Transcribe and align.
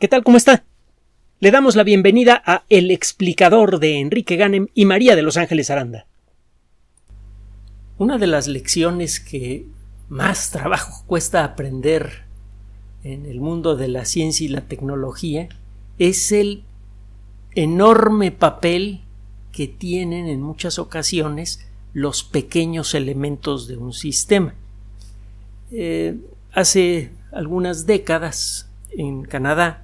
¿Qué 0.00 0.08
tal? 0.08 0.24
¿Cómo 0.24 0.36
está? 0.36 0.64
Le 1.38 1.52
damos 1.52 1.76
la 1.76 1.84
bienvenida 1.84 2.42
a 2.44 2.64
El 2.68 2.90
explicador 2.90 3.78
de 3.78 4.00
Enrique 4.00 4.34
Ganem 4.34 4.66
y 4.74 4.86
María 4.86 5.14
de 5.14 5.22
Los 5.22 5.36
Ángeles 5.36 5.70
Aranda. 5.70 6.08
Una 7.96 8.18
de 8.18 8.26
las 8.26 8.48
lecciones 8.48 9.20
que 9.20 9.66
más 10.08 10.50
trabajo 10.50 11.04
cuesta 11.06 11.44
aprender 11.44 12.24
en 13.04 13.24
el 13.24 13.40
mundo 13.40 13.76
de 13.76 13.86
la 13.86 14.04
ciencia 14.04 14.44
y 14.44 14.48
la 14.48 14.62
tecnología 14.62 15.48
es 16.00 16.32
el 16.32 16.64
enorme 17.54 18.32
papel 18.32 19.02
que 19.52 19.68
tienen 19.68 20.26
en 20.26 20.42
muchas 20.42 20.80
ocasiones 20.80 21.68
los 21.92 22.24
pequeños 22.24 22.94
elementos 22.94 23.68
de 23.68 23.76
un 23.76 23.92
sistema. 23.92 24.54
Eh, 25.70 26.16
hace 26.52 27.12
algunas 27.30 27.86
décadas 27.86 28.68
en 28.90 29.22
Canadá 29.22 29.83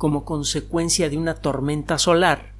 como 0.00 0.24
consecuencia 0.24 1.10
de 1.10 1.18
una 1.18 1.34
tormenta 1.34 1.98
solar, 1.98 2.54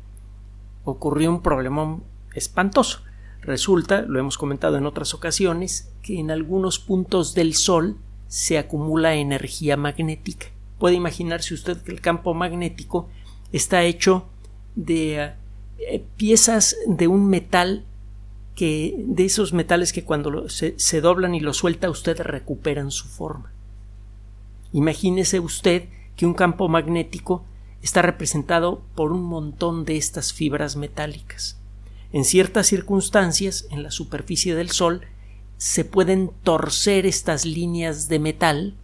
ocurrió 0.84 1.30
un 1.30 1.40
problema 1.40 1.98
espantoso. 2.34 3.00
Resulta, 3.40 4.02
lo 4.02 4.20
hemos 4.20 4.36
comentado 4.36 4.76
en 4.76 4.84
otras 4.84 5.14
ocasiones, 5.14 5.90
que 6.02 6.20
en 6.20 6.30
algunos 6.30 6.78
puntos 6.78 7.32
del 7.32 7.54
Sol 7.54 7.96
se 8.28 8.58
acumula 8.58 9.14
energía 9.14 9.78
magnética. 9.78 10.48
Puede 10.78 10.96
imaginarse 10.96 11.54
usted 11.54 11.80
que 11.80 11.92
el 11.92 12.02
campo 12.02 12.34
magnético 12.34 13.08
está 13.52 13.84
hecho 13.84 14.26
de 14.74 15.32
eh, 15.78 16.04
piezas 16.18 16.76
de 16.86 17.08
un 17.08 17.26
metal 17.26 17.86
que 18.54 18.96
de 18.98 19.24
esos 19.24 19.54
metales 19.54 19.94
que 19.94 20.04
cuando 20.04 20.50
se, 20.50 20.78
se 20.78 21.00
doblan 21.00 21.34
y 21.34 21.40
lo 21.40 21.54
suelta 21.54 21.88
usted 21.88 22.20
recuperan 22.20 22.90
su 22.90 23.08
forma. 23.08 23.50
Imagínese 24.74 25.40
usted 25.40 25.88
que 26.20 26.26
un 26.26 26.34
campo 26.34 26.68
magnético 26.68 27.46
está 27.80 28.02
representado 28.02 28.82
por 28.94 29.10
un 29.10 29.22
montón 29.22 29.86
de 29.86 29.96
estas 29.96 30.34
fibras 30.34 30.76
metálicas. 30.76 31.58
En 32.12 32.26
ciertas 32.26 32.66
circunstancias, 32.66 33.66
en 33.70 33.82
la 33.82 33.90
superficie 33.90 34.54
del 34.54 34.70
Sol, 34.70 35.00
se 35.56 35.86
pueden 35.86 36.30
torcer 36.42 37.06
estas 37.06 37.46
líneas 37.46 38.08
de 38.10 38.18
metal 38.18 38.74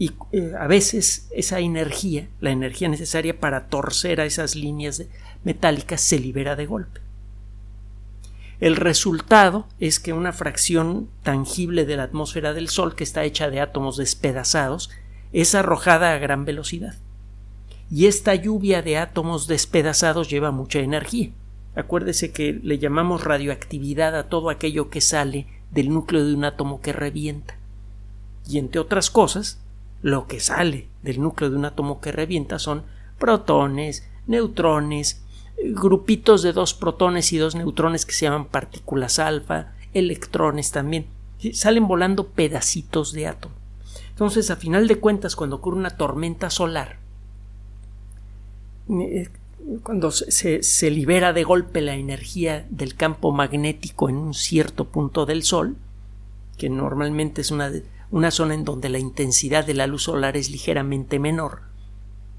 y 0.00 0.14
eh, 0.32 0.54
a 0.58 0.66
veces 0.66 1.28
esa 1.30 1.60
energía, 1.60 2.28
la 2.40 2.50
energía 2.50 2.88
necesaria 2.88 3.38
para 3.38 3.68
torcer 3.68 4.20
a 4.20 4.24
esas 4.24 4.56
líneas 4.56 5.04
metálicas, 5.44 6.00
se 6.00 6.18
libera 6.18 6.56
de 6.56 6.66
golpe. 6.66 7.02
El 8.58 8.74
resultado 8.74 9.68
es 9.78 10.00
que 10.00 10.12
una 10.12 10.32
fracción 10.32 11.08
tangible 11.22 11.84
de 11.84 11.96
la 11.96 12.02
atmósfera 12.02 12.52
del 12.52 12.68
Sol, 12.68 12.96
que 12.96 13.04
está 13.04 13.22
hecha 13.22 13.48
de 13.48 13.60
átomos 13.60 13.96
despedazados, 13.96 14.90
es 15.32 15.54
arrojada 15.54 16.12
a 16.12 16.18
gran 16.18 16.44
velocidad. 16.44 16.96
Y 17.90 18.06
esta 18.06 18.34
lluvia 18.34 18.82
de 18.82 18.98
átomos 18.98 19.46
despedazados 19.46 20.28
lleva 20.28 20.50
mucha 20.50 20.80
energía. 20.80 21.30
Acuérdese 21.74 22.32
que 22.32 22.52
le 22.52 22.78
llamamos 22.78 23.24
radioactividad 23.24 24.16
a 24.16 24.28
todo 24.28 24.50
aquello 24.50 24.90
que 24.90 25.00
sale 25.00 25.46
del 25.70 25.90
núcleo 25.90 26.24
de 26.26 26.34
un 26.34 26.44
átomo 26.44 26.80
que 26.80 26.92
revienta. 26.92 27.56
Y 28.48 28.58
entre 28.58 28.80
otras 28.80 29.10
cosas, 29.10 29.60
lo 30.02 30.26
que 30.26 30.40
sale 30.40 30.88
del 31.02 31.20
núcleo 31.20 31.50
de 31.50 31.56
un 31.56 31.64
átomo 31.64 32.00
que 32.00 32.12
revienta 32.12 32.58
son 32.58 32.84
protones, 33.18 34.08
neutrones, 34.26 35.22
grupitos 35.62 36.42
de 36.42 36.52
dos 36.52 36.74
protones 36.74 37.32
y 37.32 37.38
dos 37.38 37.54
neutrones 37.54 38.06
que 38.06 38.12
se 38.12 38.26
llaman 38.26 38.46
partículas 38.46 39.18
alfa, 39.18 39.72
electrones 39.92 40.70
también. 40.70 41.06
Salen 41.52 41.86
volando 41.88 42.28
pedacitos 42.28 43.12
de 43.12 43.26
átomo. 43.26 43.54
Entonces, 44.18 44.50
a 44.50 44.56
final 44.56 44.88
de 44.88 44.96
cuentas, 44.96 45.36
cuando 45.36 45.54
ocurre 45.54 45.76
una 45.76 45.90
tormenta 45.90 46.50
solar, 46.50 46.98
eh, 48.88 49.28
cuando 49.84 50.10
se, 50.10 50.90
libera 50.90 51.32
de 51.32 51.44
golpe 51.44 51.80
la 51.80 51.94
energía 51.94 52.66
del 52.68 52.96
campo 52.96 53.30
magnético 53.30 54.08
en 54.08 54.16
un 54.16 54.34
cierto 54.34 54.86
punto 54.86 55.24
del 55.24 55.44
Sol, 55.44 55.76
que 56.56 56.68
normalmente 56.68 57.42
es 57.42 57.52
una, 57.52 57.70
una 58.10 58.32
zona 58.32 58.54
en 58.54 58.64
donde 58.64 58.88
la 58.88 58.98
intensidad 58.98 59.64
de 59.64 59.74
la 59.74 59.86
luz 59.86 60.02
solar 60.02 60.36
es 60.36 60.50
ligeramente 60.50 61.20
menor, 61.20 61.60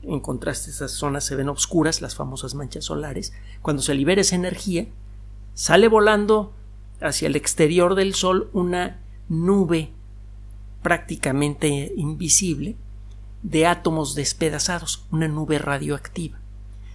en 0.03 0.19
contraste 0.19 0.71
esas 0.71 0.91
zonas 0.91 1.23
se 1.23 1.37
ven 1.37 1.47
oscuras, 1.47 2.01
las 2.01 2.13
famosas 2.13 2.55
manchas 2.55 2.83
solares, 2.83 3.31
cuando 3.61 3.81
se 3.81 3.95
libera 3.95 4.19
esa 4.19 4.35
energía, 4.35 4.87
sale 5.53 5.87
volando 5.87 6.51
hacia 6.99 7.29
el 7.29 7.37
exterior 7.37 7.95
del 7.95 8.15
Sol 8.15 8.49
una 8.51 8.99
nube 9.29 9.93
prácticamente 10.81 11.91
invisible 11.95 12.75
de 13.43 13.65
átomos 13.65 14.15
despedazados, 14.15 15.05
una 15.11 15.27
nube 15.27 15.59
radioactiva. 15.59 16.39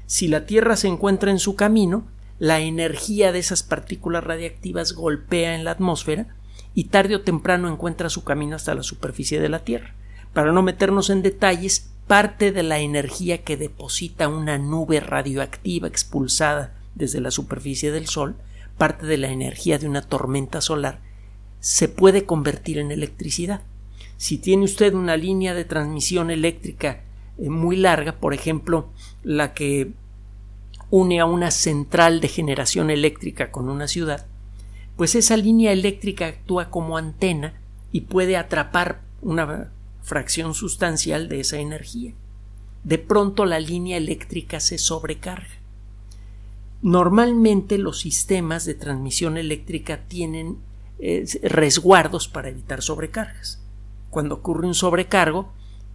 Si 0.06 0.28
la 0.28 0.47
Tierra 0.47 0.77
se 0.77 0.89
encuentra 0.89 1.31
en 1.31 1.39
su 1.39 1.56
camino, 1.56 2.06
la 2.39 2.61
energía 2.61 3.33
de 3.33 3.39
esas 3.39 3.62
partículas 3.62 4.25
radiactivas 4.25 4.93
golpea 4.93 5.55
en 5.55 5.65
la 5.65 5.71
atmósfera 5.71 6.27
y 6.75 6.84
tarde 6.84 7.17
o 7.17 7.22
temprano 7.22 7.69
encuentra 7.69 8.11
su 8.11 8.25
camino 8.25 8.56
hasta 8.56 8.75
la 8.75 8.83
superficie 8.83 9.41
de 9.41 9.49
la 9.49 9.61
Tierra. 9.61 9.95
Para 10.33 10.53
no 10.53 10.62
meternos 10.62 11.11
en 11.11 11.22
detalles, 11.22 11.91
parte 12.06 12.53
de 12.53 12.62
la 12.62 12.81
energía 12.81 13.43
que 13.43 13.56
deposita 13.56 14.28
una 14.28 14.59
nube 14.59 15.01
radioactiva 15.01 15.89
expulsada 15.89 16.75
desde 16.95 17.21
la 17.21 17.31
superficie 17.31 17.93
del 17.93 18.06
Sol, 18.06 18.37
parte 18.77 19.06
de 19.06 19.16
la 19.16 19.31
energía 19.31 19.78
de 19.78 19.89
una 19.89 20.03
tormenta 20.03 20.61
solar, 20.61 21.01
se 21.61 21.89
puede 21.89 22.27
convertir 22.27 22.78
en 22.78 22.91
electricidad. 22.91 23.62
Si 24.16 24.38
tiene 24.38 24.64
usted 24.64 24.94
una 24.94 25.16
línea 25.16 25.54
de 25.54 25.64
transmisión 25.64 26.30
eléctrica 26.30 27.02
eh, 27.38 27.50
muy 27.50 27.76
larga, 27.76 28.12
por 28.12 28.34
ejemplo, 28.34 28.88
la 29.22 29.54
que 29.54 29.92
une 30.91 31.20
a 31.20 31.25
una 31.25 31.50
central 31.50 32.20
de 32.20 32.28
generación 32.28 32.91
eléctrica 32.91 33.50
con 33.50 33.69
una 33.69 33.88
ciudad, 33.88 34.26
pues 34.97 35.14
esa 35.16 35.36
línea 35.36 35.72
eléctrica 35.72 36.26
actúa 36.26 36.70
como 36.70 36.97
antena 36.97 37.60
y 37.91 38.03
puede 38.03 38.36
atrapar 38.36 39.00
una 39.20 39.72
fracción 40.03 40.54
sustancial 40.54 41.28
de 41.28 41.41
esa 41.41 41.58
energía. 41.58 42.12
De 42.84 42.98
pronto 42.98 43.44
la 43.47 43.58
línea 43.58 43.97
eléctrica 43.97 44.60
se 44.60 44.78
sobrecarga. 44.78 45.48
Normalmente 46.82 47.78
los 47.78 48.00
sistemas 48.00 48.66
de 48.66 48.74
transmisión 48.74 49.38
eléctrica 49.38 50.03
tienen 50.06 50.58
eh, 50.98 51.24
resguardos 51.42 52.28
para 52.28 52.50
evitar 52.50 52.82
sobrecargas 52.82 53.63
cuando 54.14 54.36
ocurre 54.36 54.69
un 54.69 54.75
sobrecargo 54.75 55.48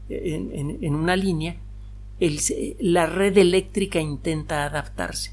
en, 0.09 0.93
una 0.93 1.15
línea, 1.15 1.55
la 2.79 3.05
red 3.05 3.37
eléctrica 3.37 4.01
intenta 4.01 4.65
adaptarse. 4.65 5.31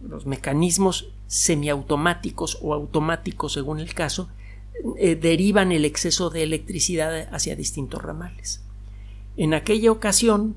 Los 0.00 0.24
mecanismos 0.24 1.12
semiautomáticos 1.26 2.58
o 2.62 2.72
automáticos, 2.72 3.52
según 3.52 3.78
el 3.78 3.92
caso, 3.92 4.30
eh, 4.96 5.16
derivan 5.16 5.70
el 5.70 5.84
exceso 5.84 6.30
de 6.30 6.44
electricidad 6.44 7.28
hacia 7.30 7.56
distintos 7.56 8.02
ramales. 8.02 8.62
En 9.36 9.52
aquella 9.52 9.92
ocasión, 9.92 10.56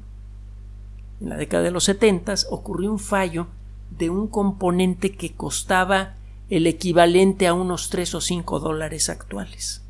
en 1.19 1.27
la 1.27 1.35
década 1.35 1.63
de 1.63 1.71
los 1.71 1.83
70, 1.83 2.33
ocurrió 2.49 2.93
un 2.93 2.99
fallo 2.99 3.47
de 3.89 4.09
un 4.09 4.29
componente 4.29 5.11
que 5.11 5.33
costaba 5.33 6.15
el 6.49 6.65
equivalente 6.65 7.45
a 7.45 7.53
unos 7.53 7.89
3 7.89 8.15
o 8.15 8.21
5 8.21 8.61
dólares 8.61 9.09
actuales. 9.09 9.82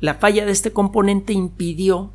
La 0.00 0.14
falla 0.14 0.46
de 0.46 0.52
este 0.52 0.72
componente 0.72 1.32
impidió 1.32 2.10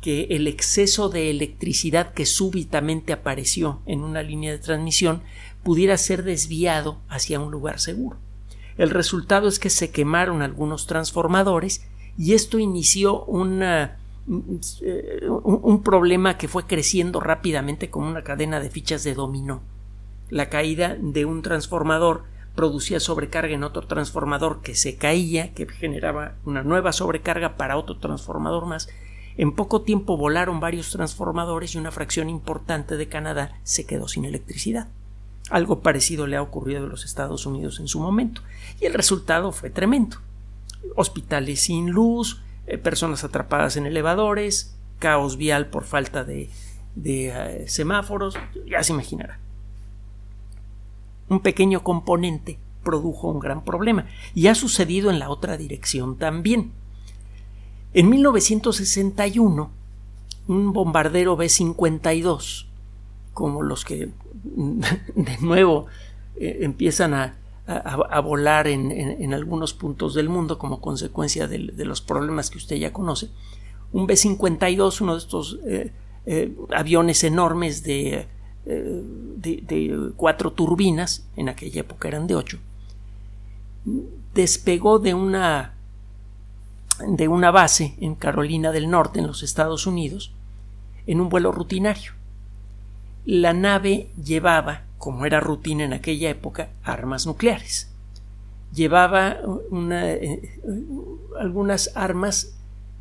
que 0.00 0.28
el 0.30 0.46
exceso 0.46 1.08
de 1.08 1.30
electricidad 1.30 2.12
que 2.12 2.26
súbitamente 2.26 3.12
apareció 3.12 3.80
en 3.86 4.02
una 4.02 4.22
línea 4.22 4.52
de 4.52 4.58
transmisión 4.58 5.22
pudiera 5.62 5.96
ser 5.96 6.22
desviado 6.22 6.98
hacia 7.08 7.40
un 7.40 7.50
lugar 7.50 7.80
seguro. 7.80 8.18
El 8.78 8.90
resultado 8.90 9.48
es 9.48 9.58
que 9.58 9.70
se 9.70 9.90
quemaron 9.90 10.42
algunos 10.42 10.86
transformadores 10.86 11.86
y 12.18 12.34
esto 12.34 12.58
inició 12.58 13.24
una, 13.24 13.98
un, 14.26 15.82
problema 15.82 16.36
que 16.36 16.48
fue 16.48 16.66
creciendo 16.66 17.20
rápidamente 17.20 17.90
como 17.90 18.08
una 18.08 18.22
cadena 18.22 18.60
de 18.60 18.70
fichas 18.70 19.02
de 19.02 19.14
dominó. 19.14 19.62
La 20.28 20.50
caída 20.50 20.96
de 21.00 21.24
un 21.24 21.42
transformador 21.42 22.24
producía 22.56 22.98
sobrecarga 22.98 23.54
en 23.54 23.62
otro 23.62 23.86
transformador 23.86 24.62
que 24.62 24.74
se 24.74 24.96
caía, 24.96 25.52
que 25.54 25.68
generaba 25.68 26.34
una 26.44 26.62
nueva 26.62 26.92
sobrecarga 26.92 27.56
para 27.56 27.76
otro 27.76 27.98
transformador 27.98 28.66
más. 28.66 28.88
En 29.36 29.52
poco 29.52 29.82
tiempo 29.82 30.16
volaron 30.16 30.58
varios 30.58 30.90
transformadores 30.90 31.74
y 31.74 31.78
una 31.78 31.92
fracción 31.92 32.30
importante 32.30 32.96
de 32.96 33.08
Canadá 33.08 33.60
se 33.62 33.84
quedó 33.84 34.08
sin 34.08 34.24
electricidad. 34.24 34.88
Algo 35.50 35.80
parecido 35.80 36.26
le 36.26 36.36
ha 36.36 36.42
ocurrido 36.42 36.84
a 36.84 36.88
los 36.88 37.04
Estados 37.04 37.46
Unidos 37.46 37.78
en 37.78 37.86
su 37.86 38.00
momento. 38.00 38.40
Y 38.80 38.86
el 38.86 38.94
resultado 38.94 39.52
fue 39.52 39.70
tremendo. 39.70 40.16
Hospitales 40.96 41.60
sin 41.60 41.90
luz, 41.90 42.40
eh, 42.66 42.78
personas 42.78 43.22
atrapadas 43.22 43.76
en 43.76 43.86
elevadores, 43.86 44.74
caos 44.98 45.36
vial 45.36 45.66
por 45.66 45.84
falta 45.84 46.24
de, 46.24 46.48
eh, 47.04 47.64
semáforos, 47.68 48.36
ya 48.66 48.82
se 48.82 48.94
imaginará 48.94 49.38
un 51.28 51.40
pequeño 51.40 51.82
componente 51.82 52.58
produjo 52.82 53.28
un 53.28 53.40
gran 53.40 53.64
problema. 53.64 54.06
Y 54.34 54.46
ha 54.46 54.54
sucedido 54.54 55.10
en 55.10 55.18
la 55.18 55.28
otra 55.28 55.56
dirección 55.56 56.16
también. 56.16 56.72
En 57.92 58.08
1961, 58.08 59.70
un 60.48 60.72
bombardero 60.72 61.36
B-52, 61.36 62.66
como 63.34 63.62
los 63.62 63.84
que 63.84 64.10
de 64.44 65.38
nuevo 65.40 65.86
eh, 66.36 66.58
empiezan 66.62 67.14
a, 67.14 67.36
volar 68.22 68.68
en, 68.68 69.34
algunos 69.34 69.74
puntos 69.74 70.14
del 70.14 70.28
mundo 70.28 70.56
como 70.56 70.80
consecuencia 70.80 71.48
de, 71.48 71.58
los 71.58 72.00
problemas 72.00 72.48
que 72.48 72.58
usted 72.58 72.76
ya 72.76 72.92
conoce. 72.92 73.30
Un 73.92 74.06
B-52, 74.06 75.00
uno 75.00 75.14
de 75.14 75.18
estos 75.18 75.58
eh, 75.66 75.90
eh, 76.26 76.54
aviones 76.72 77.24
enormes 77.24 77.82
de, 77.82 78.28
de, 78.66 80.12
cuatro 80.16 80.52
turbinas, 80.52 81.24
en 81.36 81.48
aquella 81.48 81.80
época 81.80 82.08
eran 82.08 82.26
de 82.26 82.34
ocho, 82.34 82.58
despegó 84.34 84.98
de 84.98 85.14
una 85.14 85.72
de 87.08 87.28
una 87.28 87.50
base 87.50 87.94
en 88.00 88.14
Carolina 88.14 88.72
del 88.72 88.88
Norte, 88.90 89.20
en 89.20 89.26
los 89.26 89.42
Estados 89.42 89.86
Unidos, 89.86 90.32
en 91.06 91.20
un 91.20 91.28
vuelo 91.28 91.52
rutinario. 91.52 92.12
La 93.26 93.52
nave 93.52 94.08
llevaba, 94.22 94.84
como 94.98 95.26
era 95.26 95.40
rutina 95.40 95.84
en 95.84 95.92
aquella 95.92 96.30
época, 96.30 96.70
armas 96.82 97.26
nucleares. 97.26 97.92
Llevaba 98.72 99.36
eh, 99.92 100.58
algunas 101.38 101.92
armas 101.94 102.56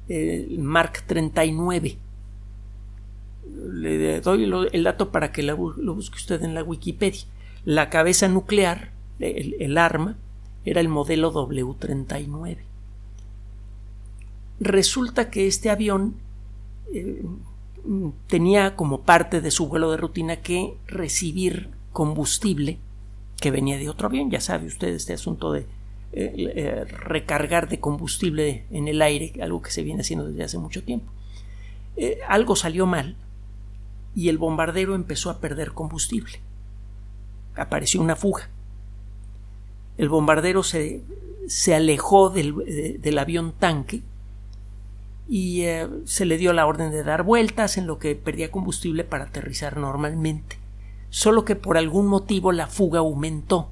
eh, 0.09 0.55
Mark 0.59 1.03
39. 1.07 1.97
Le 3.71 4.21
doy 4.21 4.69
el 4.71 4.83
dato 4.83 5.11
para 5.11 5.31
que 5.31 5.43
lo 5.43 5.57
busque 5.57 6.17
usted 6.17 6.43
en 6.43 6.53
la 6.53 6.63
Wikipedia. 6.63 7.21
La 7.63 7.89
cabeza 7.89 8.27
nuclear, 8.27 8.91
el 9.19 9.77
arma, 9.77 10.17
era 10.65 10.81
el 10.81 10.89
modelo 10.89 11.31
W39 11.33 12.57
resulta 14.59 15.29
que 15.29 15.47
este 15.47 15.69
avión 15.69 16.15
eh, 16.93 17.23
tenía 18.27 18.75
como 18.75 19.01
parte 19.01 19.41
de 19.41 19.51
su 19.51 19.67
vuelo 19.67 19.91
de 19.91 19.97
rutina 19.97 20.37
que 20.37 20.75
recibir 20.87 21.69
combustible 21.91 22.79
que 23.39 23.51
venía 23.51 23.77
de 23.77 23.89
otro 23.89 24.07
avión. 24.07 24.31
Ya 24.31 24.41
sabe 24.41 24.67
usted 24.67 24.89
este 24.89 25.13
asunto 25.13 25.51
de 25.51 25.61
eh, 26.13 26.33
eh, 26.55 26.85
recargar 26.85 27.67
de 27.67 27.79
combustible 27.79 28.65
en 28.71 28.87
el 28.87 29.01
aire, 29.01 29.33
algo 29.41 29.61
que 29.61 29.71
se 29.71 29.83
viene 29.83 30.01
haciendo 30.01 30.27
desde 30.27 30.43
hace 30.43 30.57
mucho 30.57 30.83
tiempo. 30.83 31.11
algo 32.27 32.55
salió 32.55 32.85
mal 32.85 33.15
y 34.15 34.29
el 34.29 34.37
bombardero 34.37 34.95
empezó 34.95 35.29
a 35.29 35.39
perder 35.39 35.73
combustible. 35.73 36.39
Apareció 37.55 38.01
una 38.01 38.15
fuga. 38.15 38.49
El 39.97 40.09
bombardero 40.09 40.63
se, 40.63 41.03
se 41.47 41.75
alejó 41.75 42.29
del, 42.29 42.99
del 43.01 43.17
avión 43.17 43.53
tanque 43.53 44.01
y 45.27 45.61
eh, 45.61 45.87
se 46.05 46.25
le 46.25 46.37
dio 46.37 46.53
la 46.53 46.65
orden 46.65 46.91
de 46.91 47.03
dar 47.03 47.23
vueltas 47.23 47.77
en 47.77 47.87
lo 47.87 47.99
que 47.99 48.15
perdía 48.15 48.51
combustible 48.51 49.03
para 49.03 49.25
aterrizar 49.25 49.77
normalmente. 49.77 50.57
Solo 51.09 51.45
que 51.45 51.55
por 51.55 51.77
algún 51.77 52.07
motivo 52.07 52.51
la 52.51 52.67
fuga 52.67 52.99
aumentó. 52.99 53.69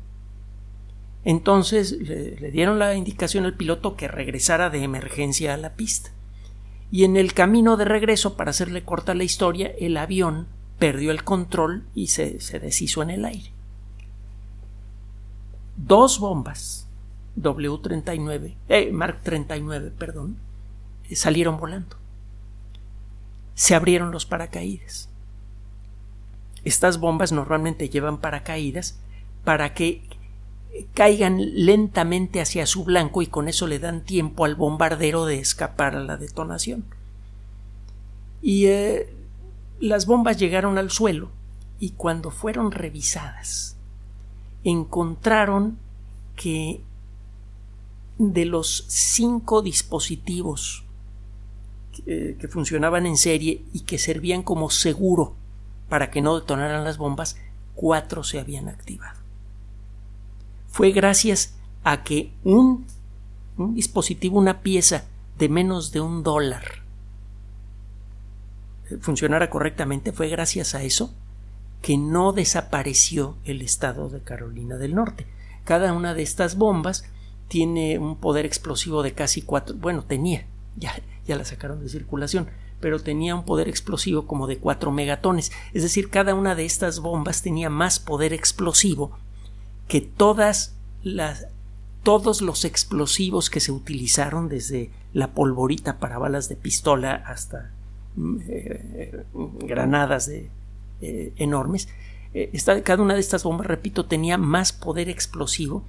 Entonces 1.26 1.94
le, 1.94 2.36
le 2.36 2.52
dieron 2.52 2.80
la 2.80 2.96
indicación 2.96 3.46
al 3.46 3.56
piloto 3.56 3.96
que 3.96 4.10
regresara 4.10 4.70
de 4.70 4.84
emergencia 4.84 5.54
a 5.54 5.58
la 5.58 5.74
pista. 5.74 6.12
Y 6.94 7.06
en 7.06 7.18
el 7.18 7.34
camino 7.34 7.76
de 7.76 7.86
regreso, 7.86 8.38
para 8.38 8.52
hacerle 8.52 8.84
corta 8.84 9.16
la 9.16 9.24
historia, 9.24 9.74
el 9.80 9.98
avión 9.98 10.46
perdió 10.78 11.10
el 11.10 11.24
control 11.24 11.88
y 11.96 12.10
se, 12.10 12.40
se 12.40 12.60
deshizo 12.60 13.02
en 13.02 13.10
el 13.10 13.26
aire. 13.26 13.52
Dos 15.76 16.20
bombas 16.20 16.88
W-39, 17.36 18.54
eh, 18.70 18.92
Mark 18.92 19.22
39, 19.24 19.92
perdón, 19.98 20.38
salieron 21.16 21.58
volando. 21.58 21.98
Se 23.56 23.74
abrieron 23.74 24.12
los 24.12 24.28
paracaídas. 24.28 25.10
Estas 26.64 27.00
bombas 27.00 27.32
normalmente 27.32 27.90
llevan 27.90 28.20
paracaídas 28.20 29.00
para 29.44 29.74
que 29.74 30.04
caigan 30.94 31.40
lentamente 31.66 32.42
hacia 32.42 32.66
su 32.66 32.84
blanco 32.84 33.22
y 33.22 33.28
con 33.28 33.48
eso 33.48 33.68
le 33.68 33.80
dan 33.80 34.04
tiempo 34.04 34.46
al 34.46 34.56
bombardero 34.56 35.26
de 35.26 35.40
escapar 35.40 35.96
a 35.96 36.04
la 36.04 36.18
detonación. 36.18 36.86
Y 38.42 38.66
eh, 38.66 39.14
las 39.80 40.06
bombas 40.06 40.38
llegaron 40.38 40.78
al 40.78 40.90
suelo 40.90 41.30
y 41.80 41.92
cuando 41.92 42.32
fueron 42.32 42.72
revisadas 42.72 43.76
encontraron 44.64 45.78
que 46.36 46.82
de 48.18 48.46
los 48.46 48.86
cinco 48.88 49.62
dispositivos 49.62 50.84
eh, 52.06 52.38
que 52.40 52.48
funcionaban 52.48 53.06
en 53.06 53.18
serie 53.18 53.64
y 53.74 53.82
que 53.82 53.98
servían 53.98 54.42
como 54.44 54.70
seguro 54.70 55.36
para 55.90 56.10
que 56.10 56.22
no 56.22 56.40
detonaran 56.40 56.84
las 56.84 56.98
bombas, 56.98 57.38
cuatro 57.76 58.24
se 58.24 58.40
habían 58.40 58.68
activado. 58.68 59.23
Fue 60.74 60.92
gracias 60.92 61.54
a 61.84 62.04
que 62.04 62.34
un, 62.44 62.88
un 63.58 63.76
dispositivo, 63.76 64.40
una 64.40 64.62
pieza 64.62 65.06
de 65.38 65.48
menos 65.48 65.92
de 65.92 66.02
un 66.02 66.24
dólar 66.24 66.64
eh, 68.90 68.98
funcionara 69.00 69.52
correctamente, 69.52 70.12
fue 70.12 70.30
gracias 70.30 70.74
a 70.74 70.82
eso 70.82 71.14
que 71.84 71.96
no 71.96 72.34
desapareció 72.34 73.38
el 73.46 73.62
estado 73.62 74.10
de 74.10 74.22
Carolina 74.22 74.78
del 74.78 74.96
Norte. 74.96 75.28
Cada 75.64 75.94
una 75.94 76.16
de 76.16 76.24
estas 76.24 76.58
bombas 76.58 77.06
tiene 77.50 78.00
un 78.00 78.16
poder 78.16 78.48
explosivo 78.48 79.04
de 79.04 79.14
casi 79.14 79.44
cuatro, 79.44 79.76
bueno, 79.76 80.04
tenía, 80.04 80.48
ya, 80.76 81.00
ya 81.28 81.36
la 81.36 81.46
sacaron 81.46 81.82
de 81.82 81.90
circulación, 81.90 82.48
pero 82.80 83.00
tenía 83.00 83.36
un 83.36 83.46
poder 83.46 83.70
explosivo 83.70 84.26
como 84.26 84.48
de 84.48 84.58
4 84.58 84.92
megatones. 84.92 85.52
Es 85.72 85.84
decir, 85.84 86.10
cada 86.10 86.34
una 86.34 86.56
de 86.56 86.66
estas 86.66 87.00
bombas 87.00 87.44
tenía 87.44 87.70
más 87.70 88.00
poder 88.00 88.34
explosivo 88.34 89.20
que 89.88 90.02
todas 90.02 90.76
las 91.04 91.48
todos 92.04 92.42
los 92.42 92.66
explosivos 92.66 93.50
que 93.50 93.62
se 93.62 93.72
utilizaron 93.72 94.50
desde 94.50 94.92
la 95.14 95.32
polvorita 95.32 95.98
para 96.00 96.18
balas 96.18 96.50
de 96.50 96.58
pistola 96.58 97.24
hasta 97.26 97.72
mm, 98.16 98.38
eh, 98.48 99.24
granadas 99.60 100.28
eh, 100.28 101.34
enormes. 101.38 101.88
Eh, 102.34 102.52
cada 102.84 103.02
una 103.02 103.14
de 103.14 103.22
estas 103.22 103.44
bombas, 103.44 103.68
repito, 103.68 104.06
tenía 104.06 104.38
más 104.38 104.74
poder 104.74 105.08
explosivo 105.08 105.84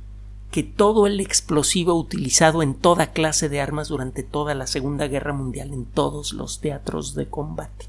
que 0.53 0.63
todo 0.63 1.09
el 1.09 1.19
explosivo 1.19 1.95
utilizado 1.95 2.63
en 2.63 2.75
toda 2.75 3.13
clase 3.13 3.49
de 3.49 3.61
armas 3.61 3.89
durante 3.89 4.23
toda 4.23 4.55
la 4.55 4.69
Segunda 4.69 5.09
Guerra 5.09 5.33
Mundial 5.33 5.73
en 5.73 5.85
todos 5.85 6.33
los 6.33 6.61
teatros 6.61 7.15
de 7.17 7.27
combate. 7.27 7.87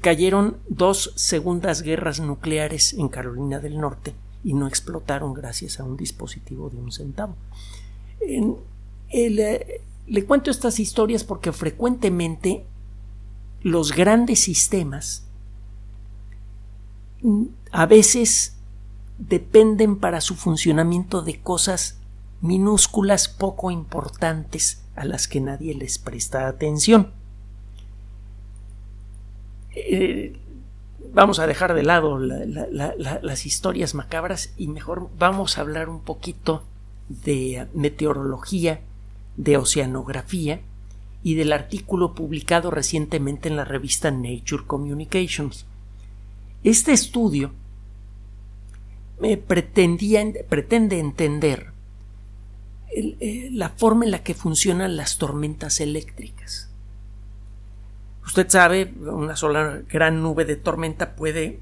Cayeron 0.00 0.56
dos 0.68 1.12
segundas 1.16 1.82
guerras 1.82 2.20
nucleares 2.20 2.94
en 2.94 3.08
Carolina 3.08 3.58
del 3.58 3.78
Norte 3.78 4.14
y 4.44 4.52
no 4.54 4.68
explotaron 4.68 5.32
gracias 5.34 5.80
a 5.80 5.84
un 5.84 5.96
dispositivo 5.96 6.70
de 6.70 6.76
un 6.76 6.92
centavo. 6.92 7.34
Eh, 8.20 9.80
le 10.06 10.24
cuento 10.24 10.50
estas 10.50 10.78
historias 10.78 11.24
porque 11.24 11.52
frecuentemente 11.52 12.64
los 13.62 13.92
grandes 13.92 14.40
sistemas 14.40 15.24
mm, 17.22 17.44
a 17.72 17.86
veces 17.86 18.56
dependen 19.18 19.96
para 19.96 20.20
su 20.20 20.34
funcionamiento 20.34 21.22
de 21.22 21.40
cosas 21.40 21.98
minúsculas 22.40 23.28
poco 23.28 23.70
importantes 23.70 24.82
a 24.96 25.06
las 25.06 25.26
que 25.26 25.40
nadie 25.40 25.74
les 25.74 25.98
presta 25.98 26.46
atención. 26.46 27.10
Eh, 29.74 30.38
vamos 31.14 31.38
a 31.38 31.46
dejar 31.46 31.74
de 31.74 31.82
lado 31.82 32.18
las 32.18 33.46
historias 33.46 33.94
macabras 33.94 34.52
y 34.56 34.68
mejor 34.68 35.08
vamos 35.18 35.56
a 35.56 35.62
hablar 35.62 35.88
un 35.88 36.00
poquito 36.00 36.64
de 37.08 37.66
meteorología, 37.74 38.80
de 39.36 39.56
oceanografía 39.56 40.60
y 41.22 41.34
del 41.34 41.52
artículo 41.52 42.14
publicado 42.14 42.70
recientemente 42.70 43.48
en 43.48 43.56
la 43.56 43.64
revista 43.64 44.10
Nature 44.10 44.64
Communications. 44.66 45.66
Este 46.64 46.92
estudio 46.92 47.52
pretende 49.46 50.98
entender 50.98 51.72
eh, 52.96 53.48
la 53.52 53.70
forma 53.70 54.04
en 54.04 54.10
la 54.10 54.22
que 54.22 54.34
funcionan 54.34 54.96
las 54.96 55.18
tormentas 55.18 55.80
eléctricas. 55.80 56.73
Usted 58.34 58.50
sabe, 58.50 58.92
una 59.00 59.36
sola 59.36 59.82
gran 59.88 60.20
nube 60.20 60.44
de 60.44 60.56
tormenta 60.56 61.14
puede 61.14 61.60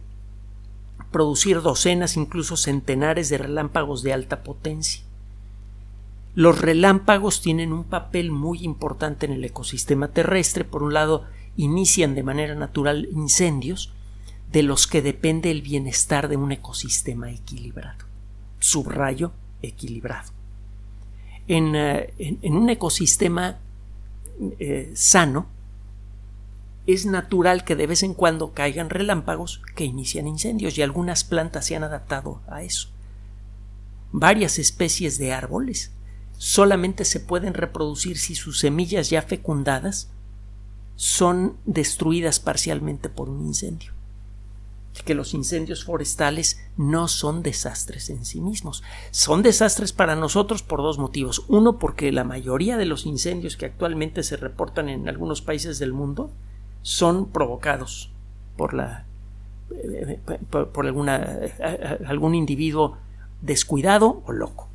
producir 1.10 1.60
docenas, 1.60 2.16
incluso 2.16 2.56
centenares 2.56 3.28
de 3.28 3.36
relámpagos 3.36 4.02
de 4.02 4.14
alta 4.14 4.42
potencia. 4.42 5.02
Los 6.34 6.62
relámpagos 6.62 7.42
tienen 7.42 7.74
un 7.74 7.84
papel 7.84 8.30
muy 8.30 8.64
importante 8.64 9.26
en 9.26 9.32
el 9.32 9.44
ecosistema 9.44 10.08
terrestre. 10.08 10.64
Por 10.64 10.82
un 10.82 10.94
lado, 10.94 11.26
inician 11.58 12.14
de 12.14 12.22
manera 12.22 12.54
natural 12.54 13.06
incendios 13.12 13.92
de 14.50 14.62
los 14.62 14.86
que 14.86 15.02
depende 15.02 15.50
el 15.50 15.60
bienestar 15.60 16.28
de 16.28 16.38
un 16.38 16.52
ecosistema 16.52 17.30
equilibrado. 17.30 18.06
Subrayo 18.60 19.32
equilibrado. 19.60 20.32
En, 21.48 21.76
eh, 21.76 22.38
un 22.44 22.70
ecosistema 22.70 23.58
eh, 24.58 24.90
sano, 24.94 25.48
es 26.86 27.06
natural 27.06 27.64
que 27.64 27.76
de 27.76 27.86
vez 27.86 28.02
en 28.02 28.14
cuando 28.14 28.52
caigan 28.52 28.90
relámpagos 28.90 29.62
que 29.74 29.84
inician 29.84 30.26
incendios 30.26 30.76
y 30.76 30.82
algunas 30.82 31.24
plantas 31.24 31.66
se 31.66 31.76
han 31.76 31.84
adaptado 31.84 32.40
a 32.48 32.62
eso. 32.62 32.88
Varias 34.10 34.58
especies 34.58 35.18
de 35.18 35.32
árboles 35.32 35.92
solamente 36.38 37.04
se 37.04 37.20
pueden 37.20 37.54
reproducir 37.54 38.18
si 38.18 38.34
sus 38.34 38.58
semillas 38.58 39.10
ya 39.10 39.22
fecundadas 39.22 40.10
son 40.96 41.56
destruidas 41.64 42.40
parcialmente 42.40 43.08
por 43.08 43.28
un 43.28 43.46
incendio. 43.46 43.92
Que 45.06 45.14
los 45.14 45.32
incendios 45.32 45.84
forestales 45.84 46.60
no 46.76 47.08
son 47.08 47.42
desastres 47.42 48.10
en 48.10 48.26
sí 48.26 48.40
mismos. 48.42 48.82
Son 49.10 49.42
desastres 49.42 49.92
para 49.92 50.16
nosotros 50.16 50.62
por 50.62 50.82
dos 50.82 50.98
motivos. 50.98 51.44
Uno, 51.48 51.78
porque 51.78 52.12
la 52.12 52.24
mayoría 52.24 52.76
de 52.76 52.84
los 52.84 53.06
incendios 53.06 53.56
que 53.56 53.64
actualmente 53.64 54.22
se 54.22 54.36
reportan 54.36 54.90
en 54.90 55.08
algunos 55.08 55.40
países 55.40 55.78
del 55.78 55.94
mundo 55.94 56.30
son 56.82 57.26
provocados 57.30 58.10
por 58.56 58.74
la 58.74 59.06
por, 60.50 60.86
algún 60.86 62.34
individuo 62.34 62.98
descuidado 63.40 64.22
o 64.26 64.32
loco. 64.32 64.68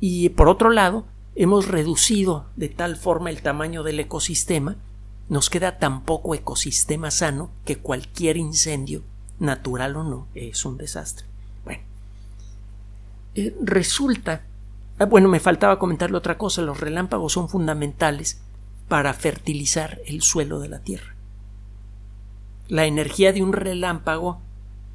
Y 0.00 0.30
por 0.30 0.48
otro 0.48 0.70
lado, 0.70 1.04
hemos 1.34 1.68
reducido 1.68 2.46
de 2.56 2.68
tal 2.68 2.96
forma 2.96 3.30
el 3.30 3.42
tamaño 3.42 3.82
del 3.82 4.00
ecosistema, 4.00 4.76
nos 5.28 5.48
queda 5.48 5.78
tan 5.78 6.02
poco 6.02 6.34
ecosistema 6.34 7.10
sano 7.10 7.50
que 7.64 7.76
cualquier 7.76 8.36
incendio, 8.36 9.02
natural 9.38 9.96
o 9.96 10.04
no, 10.04 10.26
es 10.34 10.64
un 10.64 10.76
desastre. 10.76 11.26
Bueno, 11.64 11.82
eh, 13.34 13.56
resulta, 13.62 14.42
ah, 14.98 15.06
bueno, 15.06 15.28
me 15.28 15.40
faltaba 15.40 15.78
comentarle 15.78 16.18
otra 16.18 16.36
cosa, 16.36 16.60
los 16.62 16.78
relámpagos 16.78 17.32
son 17.32 17.48
fundamentales 17.48 18.42
para 18.94 19.12
fertilizar 19.12 20.00
el 20.06 20.22
suelo 20.22 20.60
de 20.60 20.68
la 20.68 20.78
Tierra. 20.78 21.16
La 22.68 22.86
energía 22.86 23.32
de 23.32 23.42
un 23.42 23.52
relámpago 23.52 24.38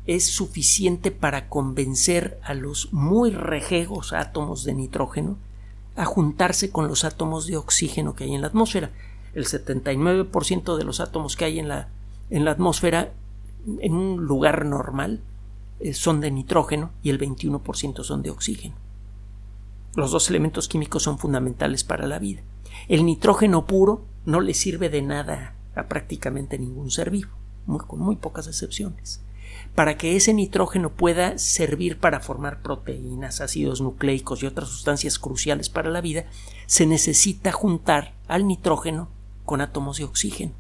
es 0.06 0.26
suficiente 0.26 1.12
para 1.12 1.50
convencer 1.50 2.40
a 2.42 2.54
los 2.54 2.94
muy 2.94 3.32
rejegos 3.32 4.14
átomos 4.14 4.64
de 4.64 4.74
nitrógeno 4.74 5.36
a 5.98 6.06
juntarse 6.06 6.72
con 6.72 6.88
los 6.88 7.04
átomos 7.04 7.46
de 7.46 7.58
oxígeno 7.58 8.16
que 8.16 8.24
hay 8.24 8.36
en 8.36 8.40
la 8.40 8.48
atmósfera. 8.48 8.92
El 9.34 9.44
79% 9.44 10.78
de 10.78 10.84
los 10.86 11.02
átomos 11.02 11.36
que 11.36 11.44
hay 11.44 11.60
en 11.60 11.68
la, 11.68 11.90
en 12.30 12.46
la 12.46 12.52
atmósfera 12.52 13.12
en 13.82 13.94
un 13.96 14.24
lugar 14.24 14.64
normal 14.64 15.20
eh, 15.82 15.94
son 15.94 16.22
de 16.22 16.32
nitrógeno 16.32 16.92
y 17.04 17.10
el 17.10 17.20
21% 17.20 18.06
son 18.06 18.22
de 18.22 18.30
oxígeno. 18.30 18.76
Los 19.98 20.12
dos 20.12 20.30
elementos 20.30 20.70
químicos 20.70 21.04
son 21.04 21.20
fundamentales 21.20 21.84
para 21.84 22.08
la 22.08 22.18
vida. 22.18 22.44
El 22.88 23.06
nitrógeno 23.06 23.66
puro 23.66 24.06
no 24.26 24.42
le 24.42 24.54
sirve 24.54 24.90
de 24.90 25.02
nada 25.02 25.56
a 25.76 25.88
prácticamente 25.88 26.58
ningún 26.58 26.92
ser 26.92 27.10
vivo, 27.10 27.32
con 27.88 28.00
muy 28.00 28.16
pocas 28.16 28.48
excepciones. 28.48 29.22
Para 29.76 29.98
que 29.98 30.16
ese 30.16 30.34
nitrógeno 30.34 30.92
pueda 30.92 31.38
servir 31.38 32.00
para 32.00 32.20
formar 32.20 32.62
proteínas, 32.62 33.42
ácidos 33.42 33.82
nucleicos 33.82 34.44
y 34.44 34.46
otras 34.46 34.70
sustancias 34.70 35.20
cruciales 35.20 35.70
para 35.70 35.90
la 35.90 36.02
vida, 36.02 36.26
se 36.66 36.86
necesita 36.86 37.52
juntar 37.52 38.14
al 38.28 38.48
nitrógeno 38.48 39.10
con 39.46 39.62
átomos 39.62 39.98
de 39.98 40.04
oxígeno. 40.04 40.54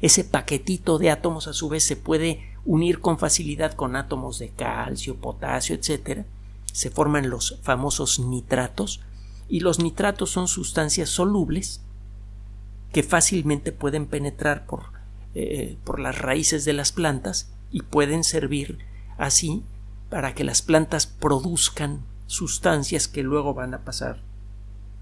Ese 0.00 0.24
paquetito 0.24 0.98
de 0.98 1.10
átomos 1.10 1.46
a 1.46 1.52
su 1.52 1.68
vez 1.68 1.84
se 1.84 1.96
puede 1.96 2.40
unir 2.64 3.00
con 3.00 3.18
facilidad 3.18 3.72
con 3.74 3.96
átomos 3.96 4.38
de 4.38 4.48
calcio, 4.50 5.16
potasio, 5.16 5.76
etc. 5.76 6.24
Se 6.72 6.90
forman 6.90 7.30
los 7.30 7.58
famosos 7.62 8.18
nitratos, 8.18 9.00
y 9.52 9.60
los 9.60 9.80
nitratos 9.80 10.30
son 10.30 10.48
sustancias 10.48 11.10
solubles 11.10 11.82
que 12.90 13.02
fácilmente 13.02 13.70
pueden 13.70 14.06
penetrar 14.06 14.64
por, 14.64 14.84
eh, 15.34 15.76
por 15.84 16.00
las 16.00 16.16
raíces 16.16 16.64
de 16.64 16.72
las 16.72 16.90
plantas 16.90 17.52
y 17.70 17.82
pueden 17.82 18.24
servir 18.24 18.78
así 19.18 19.62
para 20.08 20.34
que 20.34 20.42
las 20.42 20.62
plantas 20.62 21.06
produzcan 21.06 22.00
sustancias 22.26 23.08
que 23.08 23.22
luego 23.22 23.52
van 23.52 23.74
a 23.74 23.84
pasar 23.84 24.22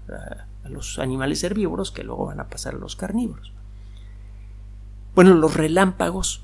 a, 0.09 0.67
los 0.67 0.99
animales 0.99 1.41
herbívoros, 1.45 1.91
que 1.91 2.03
luego 2.03 2.25
van 2.25 2.41
a 2.41 2.49
pasar 2.49 2.75
a 2.75 2.77
los 2.77 2.97
carnívoros. 2.97 3.53
Bueno, 5.15 5.33
los 5.33 5.53
relámpagos 5.53 6.43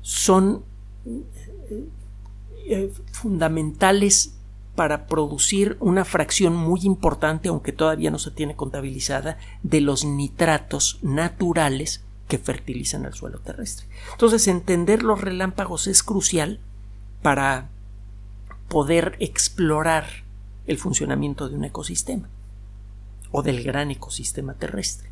son 0.00 0.64
eh, 1.06 1.88
eh, 2.66 2.92
fundamentales 3.12 4.37
para 4.78 5.08
producir 5.08 5.76
una 5.80 6.04
fracción 6.04 6.54
muy 6.54 6.82
importante, 6.84 7.48
aunque 7.48 7.72
todavía 7.72 8.12
no 8.12 8.20
se 8.20 8.30
tiene 8.30 8.54
contabilizada, 8.54 9.36
de 9.64 9.80
los 9.80 10.04
nitratos 10.04 11.00
naturales 11.02 12.04
que 12.28 12.38
fertilizan 12.38 13.04
el 13.04 13.12
suelo 13.12 13.40
terrestre. 13.40 13.88
Entonces, 14.12 14.46
entender 14.46 15.02
los 15.02 15.20
relámpagos 15.20 15.88
es 15.88 16.04
crucial 16.04 16.60
para 17.22 17.70
poder 18.68 19.16
explorar 19.18 20.06
el 20.68 20.78
funcionamiento 20.78 21.48
de 21.48 21.56
un 21.56 21.64
ecosistema 21.64 22.28
o 23.32 23.42
del 23.42 23.64
gran 23.64 23.90
ecosistema 23.90 24.54
terrestre. 24.54 25.10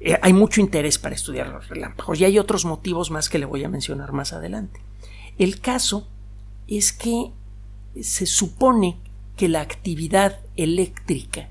Eh, 0.00 0.18
hay 0.20 0.32
mucho 0.32 0.60
interés 0.60 0.98
para 0.98 1.14
estudiar 1.14 1.46
los 1.46 1.68
relámpagos 1.68 2.18
y 2.18 2.24
hay 2.24 2.40
otros 2.40 2.64
motivos 2.64 3.12
más 3.12 3.28
que 3.28 3.38
le 3.38 3.46
voy 3.46 3.62
a 3.62 3.68
mencionar 3.68 4.10
más 4.10 4.32
adelante. 4.32 4.80
El 5.38 5.60
caso 5.60 6.08
es 6.66 6.92
que 6.92 7.30
se 8.02 8.26
supone 8.26 8.98
que 9.36 9.48
la 9.48 9.60
actividad 9.60 10.40
eléctrica, 10.56 11.48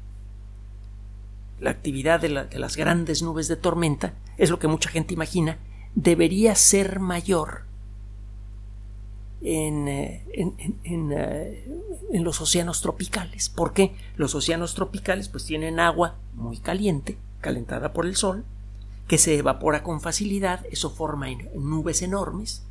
la 1.59 1.71
actividad 1.71 2.19
de, 2.19 2.29
las 2.29 2.75
grandes 2.75 3.21
nubes 3.21 3.47
de 3.47 3.55
tormenta, 3.55 4.13
es 4.37 4.49
lo 4.49 4.59
que 4.59 4.67
mucha 4.67 4.89
gente 4.89 5.13
imagina, 5.13 5.57
debería 5.95 6.53
ser 6.55 6.99
mayor 6.99 7.63
en, 9.41 9.87
eh, 9.87 10.23
eh, 10.33 11.65
en, 12.11 12.23
los 12.23 12.41
océanos 12.41 12.81
tropicales. 12.81 13.49
¿Por 13.49 13.73
qué? 13.73 13.95
Los 14.15 14.35
océanos 14.35 14.75
tropicales 14.75 15.29
pues 15.29 15.45
tienen 15.45 15.79
agua 15.79 16.15
muy 16.33 16.57
caliente, 16.57 17.17
calentada 17.41 17.93
por 17.93 18.05
el 18.05 18.15
sol, 18.15 18.43
que 19.07 19.17
se 19.17 19.37
evapora 19.37 19.81
con 19.81 20.01
facilidad, 20.01 20.65
eso 20.69 20.89
forma 20.89 21.27
nubes 21.55 22.01
enormes, 22.01 22.63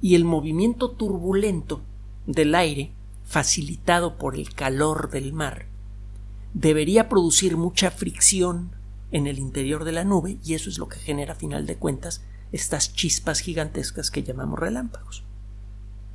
y 0.00 0.14
el 0.14 0.24
movimiento 0.24 0.90
turbulento 0.90 1.80
del 2.26 2.54
aire, 2.54 2.92
facilitado 3.24 4.18
por 4.18 4.36
el 4.36 4.54
calor 4.54 5.10
del 5.10 5.32
mar, 5.32 5.66
debería 6.54 7.08
producir 7.08 7.56
mucha 7.56 7.90
fricción 7.90 8.72
en 9.10 9.26
el 9.26 9.38
interior 9.38 9.84
de 9.84 9.92
la 9.92 10.04
nube 10.04 10.38
y 10.44 10.54
eso 10.54 10.68
es 10.68 10.78
lo 10.78 10.88
que 10.88 10.98
genera 10.98 11.32
a 11.32 11.36
final 11.36 11.66
de 11.66 11.76
cuentas 11.76 12.22
estas 12.52 12.94
chispas 12.94 13.40
gigantescas 13.40 14.10
que 14.10 14.22
llamamos 14.22 14.58
relámpagos. 14.58 15.24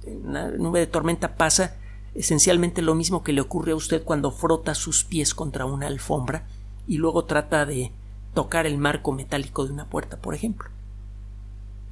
En 0.05 0.27
una 0.27 0.49
nube 0.51 0.79
de 0.79 0.87
tormenta 0.87 1.35
pasa 1.35 1.75
esencialmente 2.15 2.81
lo 2.81 2.95
mismo 2.95 3.23
que 3.23 3.33
le 3.33 3.41
ocurre 3.41 3.71
a 3.71 3.75
usted 3.75 4.03
cuando 4.03 4.31
frota 4.31 4.75
sus 4.75 5.03
pies 5.03 5.33
contra 5.33 5.65
una 5.65 5.87
alfombra 5.87 6.45
y 6.87 6.97
luego 6.97 7.25
trata 7.25 7.65
de 7.65 7.91
tocar 8.33 8.65
el 8.65 8.77
marco 8.77 9.11
metálico 9.11 9.65
de 9.65 9.73
una 9.73 9.89
puerta, 9.89 10.17
por 10.17 10.33
ejemplo. 10.33 10.69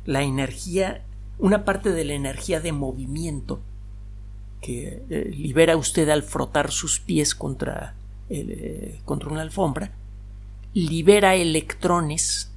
La 0.05 0.23
energía, 0.23 1.03
una 1.39 1.65
parte 1.65 1.91
de 1.91 2.05
la 2.05 2.13
energía 2.13 2.59
de 2.59 2.71
movimiento 2.71 3.59
que 4.65 5.03
eh, 5.11 5.31
libera 5.31 5.77
usted 5.77 6.09
al 6.09 6.23
frotar 6.23 6.71
sus 6.71 6.99
pies 6.99 7.35
contra, 7.35 7.93
eh, 8.31 8.99
contra 9.05 9.29
una 9.29 9.43
alfombra, 9.43 9.91
libera 10.73 11.35
electrones 11.35 12.49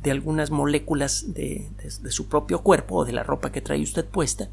de 0.00 0.12
algunas 0.12 0.52
moléculas 0.52 1.34
de, 1.34 1.68
su 2.08 2.28
propio 2.28 2.62
cuerpo 2.62 2.98
o 2.98 3.04
de 3.04 3.10
la 3.10 3.24
ropa 3.24 3.50
que 3.50 3.60
trae 3.60 3.82
usted 3.82 4.04
puesta. 4.04 4.48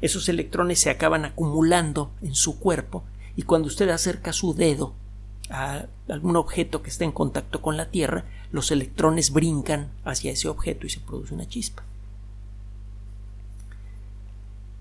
Esos 0.00 0.28
electrones 0.28 0.80
se 0.80 0.90
acaban 0.90 1.24
acumulando 1.24 2.10
en 2.20 2.34
su 2.34 2.58
cuerpo 2.58 3.04
y 3.36 3.42
cuando 3.42 3.68
usted 3.68 3.88
acerca 3.88 4.32
su 4.32 4.54
dedo 4.54 4.94
a 5.50 5.86
algún 6.08 6.34
objeto 6.34 6.82
que 6.82 6.90
esté 6.90 7.04
en 7.04 7.12
contacto 7.12 7.62
con 7.62 7.76
la 7.76 7.92
Tierra, 7.92 8.24
los 8.50 8.72
electrones 8.72 9.32
brincan 9.32 9.92
hacia 10.04 10.32
ese 10.32 10.48
objeto 10.48 10.84
y 10.84 10.90
se 10.90 10.98
produce 10.98 11.32
una 11.32 11.46
chispa. 11.46 11.84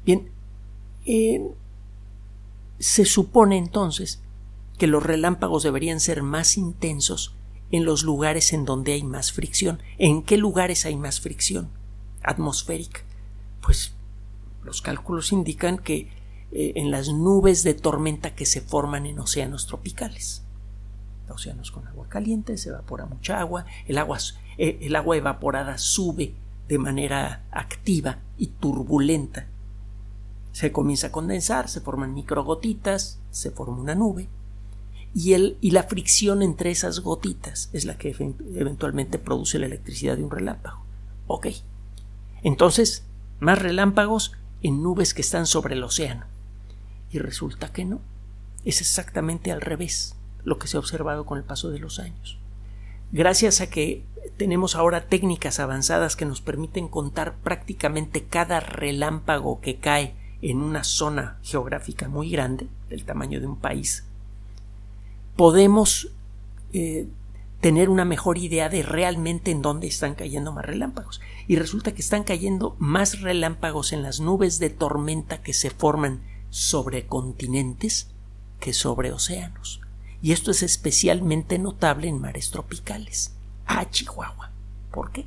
Bien, 0.04 0.32
se 2.80 3.06
supone 3.06 3.58
entonces 3.58 4.22
que 4.78 4.88
los 4.88 5.04
relámpagos 5.04 5.64
deberían 5.64 6.00
ser 6.00 6.22
más 6.22 6.58
intensos 6.58 7.36
en 7.72 7.86
los 7.86 8.04
lugares 8.04 8.54
en 8.54 8.66
donde 8.66 8.94
hay 8.94 9.04
más 9.04 9.32
fricción. 9.32 9.82
¿En 9.98 10.24
qué 10.24 10.38
lugares 10.38 10.86
hay 10.86 10.96
más 10.96 11.20
fricción 11.20 11.70
atmosférica? 12.24 13.02
Pues 13.62 13.94
los 14.64 14.82
cálculos 14.82 15.32
indican 15.32 15.78
que 15.78 16.10
eh, 16.52 16.74
en 16.76 16.92
las 16.92 17.10
nubes 17.10 17.64
de 17.64 17.74
tormenta 17.74 18.36
que 18.36 18.46
se 18.46 18.62
forman 18.62 19.06
en 19.06 19.20
océanos 19.20 19.68
tropicales. 19.68 20.44
Océanos 21.30 21.72
con 21.72 21.86
agua 21.88 22.08
caliente, 22.08 22.58
se 22.58 22.70
evapora 22.70 23.06
mucha 23.06 23.40
agua, 23.40 23.66
el 23.86 23.98
agua, 23.98 24.18
eh, 24.58 24.78
el 24.82 24.96
agua 24.96 25.18
evaporada 25.18 25.78
sube 25.78 26.36
de 26.70 26.78
manera 26.78 27.46
activa 27.52 28.20
y 28.38 28.48
turbulenta 28.48 29.48
se 30.58 30.72
comienza 30.72 31.08
a 31.08 31.12
condensar, 31.12 31.70
se 31.70 31.82
forman 31.82 32.16
microgotitas, 32.16 33.20
se 33.30 33.52
forma 33.52 33.78
una 33.78 33.94
nube 33.94 34.28
y, 35.14 35.34
el, 35.34 35.56
y 35.62 35.70
la 35.70 35.84
fricción 35.84 36.42
entre 36.42 36.72
esas 36.72 37.02
gotitas 37.02 37.70
es 37.74 37.86
la 37.86 38.00
que 38.00 38.16
eventualmente 38.56 39.20
produce 39.20 39.60
la 39.60 39.68
electricidad 39.68 40.18
de 40.18 40.24
un 40.24 40.32
relámpago. 40.32 40.84
Ok. 41.28 41.50
Entonces, 42.42 43.06
más 43.40 43.62
relámpagos 43.62 44.32
en 44.64 44.82
nubes 44.82 45.14
que 45.14 45.22
están 45.22 45.46
sobre 45.46 45.76
el 45.76 45.84
océano. 45.84 46.26
Y 47.12 47.20
resulta 47.20 47.72
que 47.72 47.86
no. 47.86 48.02
Es 48.66 48.82
exactamente 48.82 49.52
al 49.52 49.62
revés 49.62 50.16
lo 50.44 50.58
que 50.58 50.68
se 50.68 50.78
ha 50.78 50.80
observado 50.80 51.28
con 51.28 51.38
el 51.38 51.44
paso 51.44 51.70
de 51.70 51.78
los 51.78 52.00
años. 52.00 52.40
Gracias 53.12 53.62
a 53.62 53.70
que 53.70 54.04
tenemos 54.38 54.76
ahora 54.76 55.06
técnicas 55.06 55.60
avanzadas 55.60 56.16
que 56.16 56.26
nos 56.26 56.42
permiten 56.42 56.88
contar 56.88 57.36
prácticamente 57.44 58.24
cada 58.24 58.60
relámpago 58.60 59.62
que 59.62 59.76
cae 59.76 60.16
en 60.42 60.62
una 60.62 60.84
zona 60.84 61.40
geográfica 61.44 62.08
muy 62.08 62.30
grande, 62.30 62.68
del 62.90 63.06
tamaño 63.06 63.40
de 63.40 63.48
un 63.48 63.58
país, 63.58 64.06
podemos 65.36 66.12
eh, 66.74 67.08
tener 67.62 67.90
una 67.90 68.06
mejor 68.06 68.38
idea 68.38 68.70
de 68.70 68.84
realmente 68.84 69.52
en 69.52 69.62
dónde 69.62 69.88
están 69.88 70.16
cayendo 70.16 70.52
más 70.52 70.66
relámpagos. 70.66 71.22
Y 71.48 71.56
resulta 71.56 71.94
que 71.94 72.02
están 72.02 72.24
cayendo 72.24 72.76
más 72.80 73.22
relámpagos 73.22 73.94
en 73.94 74.04
las 74.04 74.20
nubes 74.20 74.60
de 74.60 74.70
tormenta 74.70 75.42
que 75.42 75.54
se 75.54 75.70
forman 75.70 76.22
sobre 76.50 77.08
continentes 77.08 78.10
que 78.60 78.74
sobre 78.74 79.12
océanos. 79.12 79.82
Y 80.22 80.32
esto 80.32 80.52
es 80.52 80.64
especialmente 80.64 81.60
notable 81.60 82.08
en 82.08 82.20
mares 82.20 82.52
tropicales. 82.52 83.34
Ah, 83.66 83.90
Chihuahua. 83.90 84.52
¿Por 84.92 85.12
qué? 85.12 85.26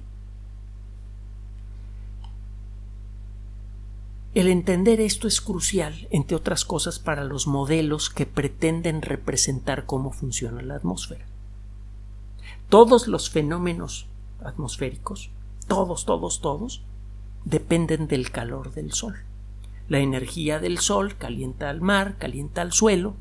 El 4.32 4.46
entender 4.46 5.00
esto 5.00 5.26
es 5.26 5.40
crucial, 5.40 6.06
entre 6.10 6.36
otras 6.36 6.64
cosas, 6.64 7.00
para 7.00 7.24
los 7.24 7.48
modelos 7.48 8.10
que 8.10 8.26
pretenden 8.26 9.02
representar 9.02 9.86
cómo 9.86 10.12
funciona 10.12 10.62
la 10.62 10.76
atmósfera. 10.76 11.26
Todos 12.68 13.08
los 13.08 13.28
fenómenos 13.28 14.06
atmosféricos, 14.44 15.30
todos, 15.66 16.04
todos, 16.04 16.40
todos, 16.40 16.84
dependen 17.44 18.06
del 18.06 18.30
calor 18.30 18.72
del 18.72 18.92
sol. 18.92 19.16
La 19.88 19.98
energía 19.98 20.60
del 20.60 20.78
sol 20.78 21.16
calienta 21.16 21.68
al 21.68 21.80
mar, 21.80 22.16
calienta 22.16 22.62
al 22.62 22.72
suelo, 22.72 23.16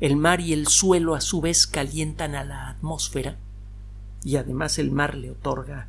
el 0.00 0.16
mar 0.16 0.40
y 0.40 0.52
el 0.52 0.66
suelo 0.66 1.14
a 1.14 1.20
su 1.20 1.40
vez 1.40 1.68
calientan 1.68 2.34
a 2.34 2.42
la 2.42 2.68
atmósfera 2.68 3.36
y 4.24 4.36
además 4.36 4.80
el 4.80 4.90
mar 4.90 5.14
le 5.14 5.30
otorga 5.30 5.86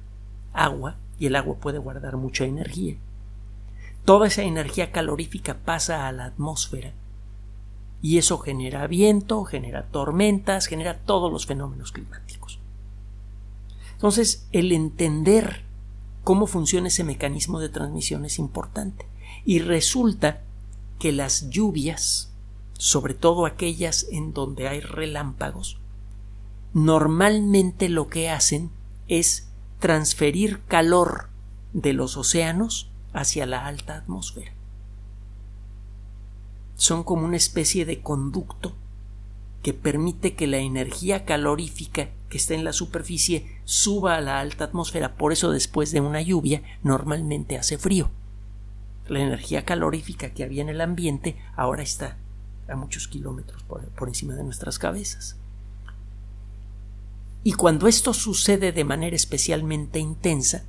agua 0.54 0.98
y 1.18 1.26
el 1.26 1.36
agua 1.36 1.56
puede 1.56 1.80
guardar 1.80 2.18
mucha 2.18 2.46
energía. 2.46 2.98
Toda 4.10 4.26
esa 4.26 4.42
energía 4.42 4.92
calorífica 4.92 5.60
pasa 5.60 6.08
a 6.08 6.12
la 6.12 6.26
atmósfera 6.26 6.94
y 8.02 8.18
eso 8.18 8.40
genera 8.40 8.88
viento, 8.88 9.44
genera 9.44 9.86
tormentas, 9.86 10.66
genera 10.66 10.98
todos 10.98 11.32
los 11.32 11.46
fenómenos 11.46 11.92
climáticos. 11.92 12.58
Entonces, 13.92 14.48
el 14.52 14.72
entender 14.72 15.62
cómo 16.24 16.48
funciona 16.48 16.88
ese 16.88 17.04
mecanismo 17.04 17.60
de 17.60 17.70
transmisión 17.70 18.26
es 18.26 18.40
importante. 18.40 19.06
Y 19.46 19.60
resulta 19.60 20.42
que 20.98 21.12
las 21.12 21.52
lluvias, 21.52 22.34
sobre 22.80 23.14
todo 23.14 23.46
aquellas 23.46 24.08
en 24.10 24.34
donde 24.34 24.68
hay 24.68 24.80
relámpagos, 24.80 25.78
normalmente 26.74 27.90
lo 27.90 28.08
que 28.08 28.32
hacen 28.32 28.72
es 29.08 29.50
transferir 29.78 30.62
calor 30.62 31.30
de 31.74 31.94
los 31.94 32.18
océanos 32.18 32.90
hacia 33.14 33.46
la 33.46 33.66
alta 33.66 33.98
atmósfera. 33.98 34.54
Son 36.76 37.04
como 37.04 37.26
una 37.26 37.38
especie 37.38 37.86
de 37.86 38.02
conducto 38.02 38.74
que 39.62 39.74
permite 39.74 40.36
que 40.36 40.48
la 40.48 40.58
energía 40.58 41.26
calorífica 41.26 42.10
que 42.30 42.38
está 42.38 42.54
en 42.54 42.64
la 42.64 42.74
superficie 42.74 43.60
suba 43.66 44.16
a 44.16 44.22
la 44.22 44.40
alta 44.40 44.66
atmósfera. 44.66 45.16
Por 45.16 45.34
eso 45.34 45.52
después 45.52 45.92
de 45.92 46.00
una 46.00 46.22
lluvia 46.22 46.62
normalmente 46.84 47.58
hace 47.58 47.78
frío. 47.78 48.10
La 49.08 49.20
energía 49.20 49.66
calorífica 49.66 50.30
que 50.30 50.44
había 50.44 50.62
en 50.62 50.70
el 50.70 50.82
ambiente 50.82 51.38
ahora 51.56 51.82
está 51.82 52.18
a 52.70 52.76
muchos 52.76 53.08
kilómetros 53.08 53.64
por, 53.64 53.82
por 53.90 54.08
encima 54.08 54.36
de 54.36 54.44
nuestras 54.44 54.78
cabezas. 54.78 55.38
Y 57.44 57.54
cuando 57.54 57.88
esto 57.88 58.14
sucede 58.14 58.72
de 58.72 58.84
manera 58.84 59.16
especialmente 59.16 60.00
intensa, 60.00 60.66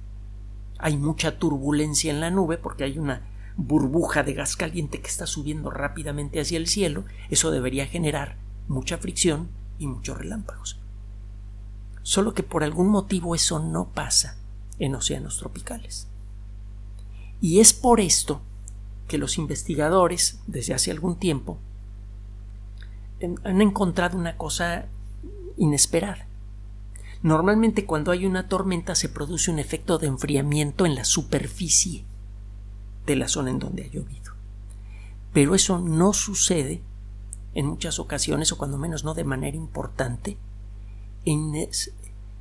hay 0.82 0.96
mucha 0.96 1.38
turbulencia 1.38 2.10
en 2.10 2.20
la 2.20 2.30
nube 2.30 2.58
porque 2.58 2.84
hay 2.84 2.98
una 2.98 3.22
burbuja 3.56 4.22
de 4.22 4.34
gas 4.34 4.56
caliente 4.56 5.00
que 5.00 5.08
está 5.08 5.26
subiendo 5.26 5.70
rápidamente 5.70 6.40
hacia 6.40 6.58
el 6.58 6.66
cielo, 6.66 7.04
eso 7.28 7.50
debería 7.50 7.86
generar 7.86 8.36
mucha 8.68 8.98
fricción 8.98 9.50
y 9.78 9.86
muchos 9.86 10.16
relámpagos. 10.18 10.80
Solo 12.02 12.34
que 12.34 12.42
por 12.42 12.64
algún 12.64 12.88
motivo 12.88 13.34
eso 13.34 13.58
no 13.58 13.90
pasa 13.92 14.36
en 14.78 14.94
océanos 14.94 15.38
tropicales. 15.38 16.08
Y 17.40 17.60
es 17.60 17.72
por 17.72 18.00
esto 18.00 18.40
que 19.08 19.18
los 19.18 19.38
investigadores, 19.38 20.40
desde 20.46 20.74
hace 20.74 20.90
algún 20.90 21.18
tiempo, 21.18 21.58
han 23.44 23.60
encontrado 23.60 24.16
una 24.16 24.36
cosa 24.36 24.86
inesperada. 25.56 26.26
Normalmente 27.22 27.84
cuando 27.84 28.12
hay 28.12 28.24
una 28.24 28.48
tormenta 28.48 28.94
se 28.94 29.08
produce 29.08 29.50
un 29.50 29.58
efecto 29.58 29.98
de 29.98 30.06
enfriamiento 30.06 30.86
en 30.86 30.94
la 30.94 31.04
superficie 31.04 32.04
de 33.06 33.16
la 33.16 33.28
zona 33.28 33.50
en 33.50 33.58
donde 33.58 33.84
ha 33.84 33.88
llovido. 33.88 34.32
Pero 35.32 35.54
eso 35.54 35.78
no 35.78 36.12
sucede 36.12 36.80
en 37.54 37.66
muchas 37.66 37.98
ocasiones, 37.98 38.52
o 38.52 38.58
cuando 38.58 38.78
menos 38.78 39.04
no 39.04 39.14
de 39.14 39.24
manera 39.24 39.56
importante, 39.56 40.36
en, 41.24 41.54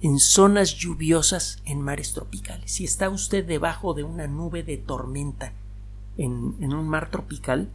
en 0.02 0.20
zonas 0.20 0.76
lluviosas 0.76 1.62
en 1.66 1.82
mares 1.82 2.14
tropicales. 2.14 2.72
Si 2.72 2.86
está 2.86 3.10
usted 3.10 3.46
debajo 3.46 3.94
de 3.94 4.04
una 4.04 4.28
nube 4.28 4.64
de 4.64 4.78
tormenta 4.78 5.54
en, 6.18 6.56
en 6.62 6.74
un 6.74 6.88
mar 6.88 7.10
tropical, 7.10 7.70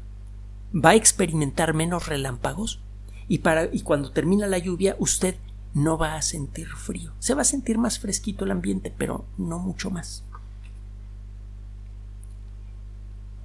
va 0.75 0.91
a 0.91 0.95
experimentar 0.95 1.75
menos 1.75 2.07
relámpagos 2.07 2.81
y, 3.29 3.39
para, 3.39 3.67
y 3.73 3.83
cuando 3.83 4.11
termina 4.11 4.47
la 4.47 4.59
lluvia 4.59 4.97
usted 4.99 5.37
no 5.75 5.99
va 5.99 6.15
a 6.15 6.23
sentir 6.23 6.69
frío. 6.69 7.13
Se 7.19 7.35
va 7.35 7.43
a 7.43 7.45
sentir 7.45 7.79
más 7.79 7.99
fresquito 7.99 8.45
el 8.45 8.53
ambiente, 8.53 8.95
pero 8.97 9.27
no 9.37 9.59
mucho 9.59 9.91
más. 9.91 10.25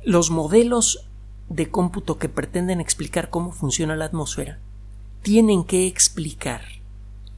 Los 0.06 0.30
modelos 0.30 1.10
de 1.50 1.70
cómputo 1.70 2.20
que 2.20 2.30
pretenden 2.30 2.80
explicar 2.80 3.30
cómo 3.30 3.52
funciona 3.52 3.96
la 3.96 4.06
atmósfera 4.06 4.60
tienen 5.24 5.66
que 5.66 5.88
explicar 5.88 6.62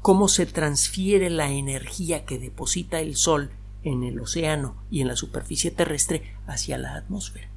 cómo 0.01 0.27
se 0.27 0.45
transfiere 0.45 1.29
la 1.29 1.49
energía 1.49 2.25
que 2.25 2.37
deposita 2.37 2.99
el 2.99 3.15
Sol 3.15 3.51
en 3.83 4.03
el 4.03 4.19
océano 4.19 4.75
y 4.91 5.01
en 5.01 5.07
la 5.07 5.15
superficie 5.15 5.71
terrestre 5.71 6.35
hacia 6.45 6.77
la 6.77 6.95
atmósfera. 6.95 7.49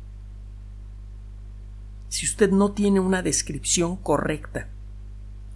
Si 2.08 2.26
usted 2.26 2.50
no 2.50 2.72
tiene 2.72 3.00
una 3.00 3.22
descripción 3.22 3.96
correcta 3.96 4.68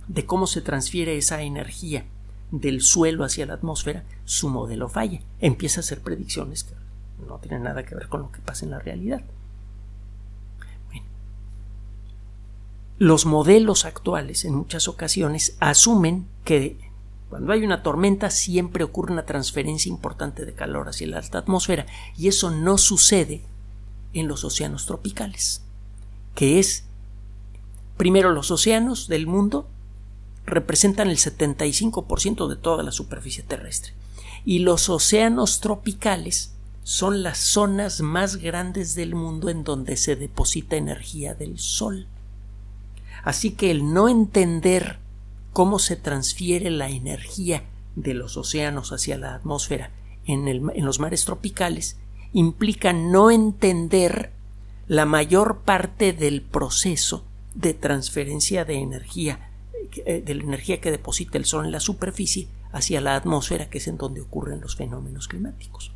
de 0.09 0.27
cómo 0.27 0.47
se 0.47 0.63
transfiere 0.63 1.17
esa 1.17 1.43
energía 1.43 2.05
del 2.51 2.81
suelo 2.81 3.25
hacia 3.25 3.47
la 3.47 3.55
atmósfera, 3.55 4.05
su 4.25 4.49
modelo 4.49 4.89
falla. 4.89 5.21
Empieza 5.41 5.81
a 5.81 5.83
hacer 5.83 6.01
predicciones 6.01 6.65
que 6.65 6.75
no 7.27 7.39
tienen 7.39 7.63
nada 7.63 7.85
que 7.85 7.95
ver 7.95 8.09
con 8.09 8.23
lo 8.23 8.33
que 8.33 8.41
pasa 8.41 8.65
en 8.65 8.73
la 8.73 8.79
realidad. 8.79 9.23
Los 12.99 13.27
modelos 13.27 13.85
actuales 13.85 14.45
en 14.45 14.55
muchas 14.55 14.89
ocasiones 14.89 15.57
asumen 15.61 16.27
que 16.45 16.77
cuando 17.29 17.53
hay 17.53 17.63
una 17.65 17.83
tormenta 17.85 18.31
siempre 18.31 18.83
ocurre 18.83 19.13
una 19.13 19.25
transferencia 19.25 19.89
importante 19.89 20.45
de 20.45 20.55
calor 20.55 20.89
hacia 20.89 21.07
la 21.07 21.19
alta 21.19 21.39
atmósfera 21.39 21.87
y 22.17 22.27
eso 22.27 22.51
no 22.51 22.77
sucede 22.77 23.43
en 24.15 24.27
los 24.27 24.43
océanos 24.43 24.87
tropicales, 24.87 25.63
que 26.35 26.59
es 26.59 26.87
primero 27.97 28.33
los 28.33 28.51
océanos 28.51 29.07
del 29.07 29.29
mundo 29.29 29.69
representan 30.49 31.09
el 31.09 31.17
75% 31.17 32.49
de 32.49 32.57
toda 32.57 32.83
la 32.83 32.93
superficie 32.93 33.43
terrestre 33.43 33.93
y 34.45 34.61
los 34.61 34.89
océanos 34.89 35.61
tropicales 35.61 36.53
son 36.83 37.23
las 37.23 37.39
zonas 37.39 38.01
más 38.01 38.37
grandes 38.37 38.95
del 38.95 39.15
mundo 39.15 39.51
en 39.51 39.63
donde 39.63 39.97
se 39.97 40.17
deposita 40.17 40.77
energía 40.77 41.35
del 41.35 41.59
Sol. 41.59 42.07
Así 43.25 43.51
que 43.51 43.71
el 43.71 43.93
no 43.93 44.09
entender 44.09 44.99
cómo 45.53 45.79
se 45.79 45.97
transfiere 45.97 46.71
la 46.71 46.89
energía 46.89 47.65
de 47.95 48.15
los 48.15 48.37
océanos 48.37 48.93
hacia 48.93 49.19
la 49.19 49.35
atmósfera 49.35 49.91
en, 50.25 50.85
los 50.85 51.01
mares 51.01 51.25
tropicales 51.25 51.97
implica 52.33 52.93
no 52.93 53.31
entender 53.31 54.33
la 54.87 55.05
mayor 55.05 55.59
parte 55.65 56.13
del 56.13 56.43
proceso 56.43 57.25
de 57.55 57.75
transferencia 57.75 58.65
de 58.65 58.77
energía, 58.77 59.48
eh, 60.05 60.23
de 60.25 60.35
la 60.35 60.43
energía 60.43 60.81
que 60.81 60.91
deposita 60.91 61.39
el 61.39 61.45
Sol 61.45 61.65
en 61.65 61.73
la 61.73 61.81
superficie 61.81 62.49
hacia 62.73 63.01
la 63.01 63.17
atmósfera, 63.17 63.71
que 63.71 63.79
es 63.79 63.89
en 63.89 63.97
donde 63.97 64.21
ocurren 64.21 64.61
los 64.61 64.77
fenómenos 64.77 65.29
climáticos. 65.29 65.93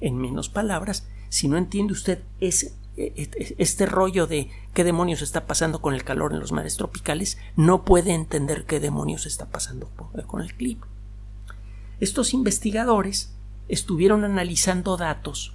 En 0.00 0.18
menos 0.18 0.48
palabras, 0.48 1.06
si 1.28 1.48
no 1.48 1.56
entiende 1.56 1.92
usted 1.92 2.22
ese, 2.40 2.74
e, 2.96 3.54
este 3.58 3.86
rollo 3.86 4.26
de 4.26 4.50
qué 4.72 4.84
demonios 4.84 5.22
está 5.22 5.46
pasando 5.46 5.80
con 5.80 5.94
el 5.94 6.04
calor 6.04 6.32
en 6.32 6.40
los 6.40 6.52
mares 6.52 6.76
tropicales, 6.76 7.38
no 7.56 7.84
puede 7.84 8.12
entender 8.12 8.64
qué 8.64 8.80
demonios 8.80 9.26
está 9.26 9.46
pasando 9.46 9.90
con 10.26 10.42
el 10.42 10.54
clima. 10.54 10.86
Estos 12.00 12.34
investigadores 12.34 13.34
estuvieron 13.68 14.24
analizando 14.24 14.96
datos 14.96 15.54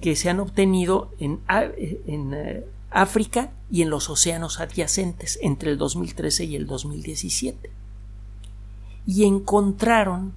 que 0.00 0.16
se 0.16 0.30
han 0.30 0.40
obtenido 0.40 1.12
en, 1.18 1.40
en 1.48 2.34
eh, 2.34 2.64
África 2.94 3.52
y 3.70 3.82
en 3.82 3.90
los 3.90 4.08
océanos 4.08 4.60
adyacentes 4.60 5.38
entre 5.42 5.72
el 5.72 5.78
2013 5.78 6.44
y 6.44 6.56
el 6.56 6.66
2017. 6.66 7.70
Y 9.04 9.24
encontraron 9.24 10.32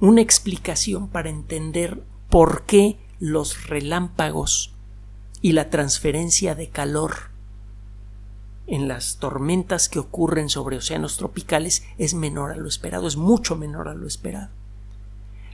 una 0.00 0.22
explicación 0.22 1.08
para 1.08 1.28
entender 1.28 2.02
por 2.30 2.64
qué 2.64 2.98
los 3.20 3.68
relámpagos 3.68 4.72
y 5.42 5.52
la 5.52 5.68
transferencia 5.68 6.54
de 6.54 6.70
calor 6.70 7.34
en 8.66 8.88
las 8.88 9.18
tormentas 9.18 9.90
que 9.90 9.98
ocurren 9.98 10.48
sobre 10.48 10.78
océanos 10.78 11.18
tropicales 11.18 11.84
es 11.98 12.14
menor 12.14 12.52
a 12.52 12.56
lo 12.56 12.66
esperado, 12.66 13.06
es 13.06 13.16
mucho 13.16 13.54
menor 13.54 13.88
a 13.88 13.94
lo 13.94 14.06
esperado. 14.06 14.48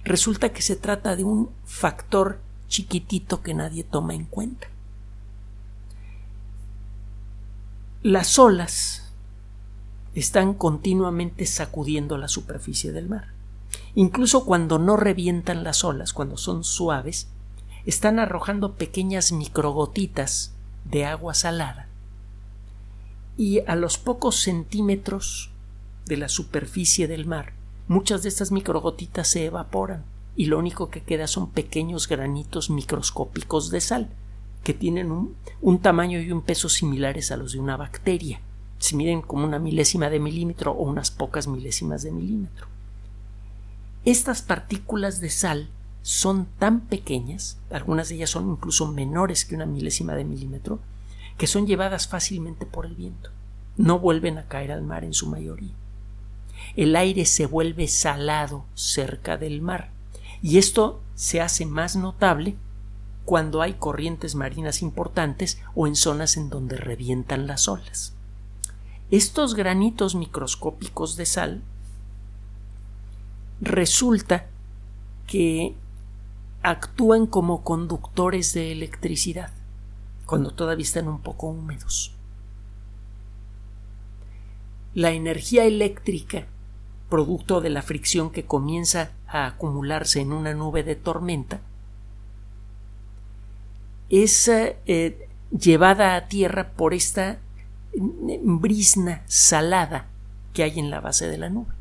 Resulta 0.05 0.53
que 0.53 0.63
se 0.63 0.77
trata 0.77 1.17
de 1.17 1.25
un 1.25 1.51
factor 1.65 2.41
chiquitito 2.69 3.43
que 3.43 3.55
nadie 3.55 3.83
toma 3.83 4.15
en 4.15 4.25
cuenta. 4.25 4.69
Las 8.03 8.39
olas 8.39 9.13
están 10.15 10.55
continuamente 10.55 11.45
sacudiendo 11.45 12.17
la 12.17 12.29
superficie 12.29 12.93
del 12.93 13.11
mar. 13.11 13.29
Incluso 13.95 14.47
cuando 14.47 14.79
no 14.79 14.97
revientan 14.97 15.65
las 15.65 15.85
olas, 15.85 16.15
cuando 16.15 16.39
son 16.39 16.65
suaves, 16.65 17.29
están 17.85 18.19
arrojando 18.19 18.77
pequeñas 18.77 19.33
microgotitas 19.33 20.55
de 20.87 21.05
agua 21.05 21.35
salada 21.35 21.89
y 23.37 23.61
a 23.67 23.77
los 23.77 23.99
pocos 23.99 24.37
centímetros 24.37 25.51
de 26.07 26.17
la 26.17 26.31
superficie 26.31 27.07
del 27.07 27.27
mar, 27.27 27.53
muchas 27.87 28.23
de 28.23 28.31
estas 28.31 28.51
microgotitas 28.51 29.29
se 29.29 29.45
evaporan 29.45 30.05
y 30.37 30.47
lo 30.47 30.59
único 30.59 30.89
que 30.89 31.03
queda 31.03 31.27
son 31.27 31.51
pequeños 31.51 32.09
granitos 32.09 32.71
microscópicos 32.71 33.71
de 33.71 33.83
sal, 33.83 34.09
que 34.63 34.75
tienen 34.75 35.11
un, 35.11 35.79
tamaño 35.81 36.21
y 36.21 36.33
un 36.33 36.43
peso 36.43 36.69
similares 36.69 37.31
a 37.31 37.37
los 37.37 37.53
de 37.53 37.61
una 37.61 37.77
bacteria. 37.77 38.41
Se 38.79 38.97
miden 38.97 39.23
como 39.23 39.45
una 39.45 39.59
milésima 39.59 40.11
de 40.11 40.21
milímetro 40.21 40.73
o 40.73 40.85
unas 40.85 41.11
pocas 41.11 41.47
milésimas 41.47 42.03
de 42.03 42.13
milímetro. 42.13 42.67
Estas 44.05 44.43
partículas 44.43 45.21
de 45.21 45.31
sal 45.31 45.69
son 46.03 46.47
tan 46.59 46.81
pequeñas, 46.81 47.59
algunas 47.71 48.09
de 48.09 48.17
ellas 48.17 48.31
son 48.31 48.51
incluso 48.51 48.91
menores 48.91 49.45
que 49.45 49.55
una 49.55 49.67
milésima 49.67 50.15
de 50.15 50.25
milímetro, 50.25 50.81
que 51.37 51.47
son 51.47 51.67
llevadas 51.67 52.09
fácilmente 52.09 52.67
por 52.67 52.87
el 52.87 52.95
viento. 52.95 53.31
No 53.77 53.99
vuelven 53.99 54.39
a 54.39 54.47
caer 54.47 54.73
al 54.73 54.83
mar 54.83 55.05
en 55.05 55.15
su 55.15 55.27
mayoría. 55.27 55.73
El 56.77 56.97
aire 56.97 57.25
se 57.27 57.47
vuelve 57.47 57.89
salado 57.89 58.65
cerca 58.75 59.37
del 59.37 59.61
mar, 59.61 59.91
y 60.43 60.59
esto 60.59 61.03
se 61.15 61.41
hace 61.41 61.67
más 61.67 61.97
notable 61.97 62.57
cuando 63.25 63.63
hay 63.63 63.75
corrientes 63.75 64.35
marinas 64.35 64.83
importantes 64.83 65.61
o 65.75 65.87
en 65.87 65.97
zonas 65.97 66.37
en 66.37 66.51
donde 66.51 66.77
revientan 66.77 67.47
las 67.47 67.69
olas. 67.69 68.15
Estos 69.11 69.55
granitos 69.55 70.15
microscópicos 70.15 71.17
de 71.17 71.27
sal 71.27 71.63
resulta 73.61 74.47
que 75.27 75.75
actúan 76.63 77.27
como 77.27 77.63
conductores 77.63 78.53
de 78.53 78.73
electricidad 78.73 79.53
cuando 80.27 80.53
todavía 80.53 80.85
están 80.85 81.09
un 81.09 81.21
poco 81.21 81.49
húmedos. 81.49 82.15
La 84.95 85.11
energía 85.11 85.65
eléctrica, 85.65 86.47
producto 87.09 87.61
de 87.61 87.71
la 87.71 87.83
fricción 87.83 88.31
que 88.31 88.45
comienza 88.45 89.13
a 89.27 89.47
acumularse 89.47 90.21
en 90.21 90.33
una 90.33 90.55
nube 90.55 90.83
de 90.83 90.97
tormenta, 90.97 91.61
es 94.11 94.49
eh, 94.49 95.29
llevada 95.57 96.17
a 96.17 96.27
tierra 96.27 96.73
por 96.73 96.93
esta 96.93 97.39
brisna 97.95 99.23
salada 99.27 100.09
que 100.53 100.65
hay 100.65 100.79
en 100.79 100.91
la 100.91 101.01
base 101.01 101.29
de 101.29 101.39
la 101.39 101.49
nube. 101.49 101.73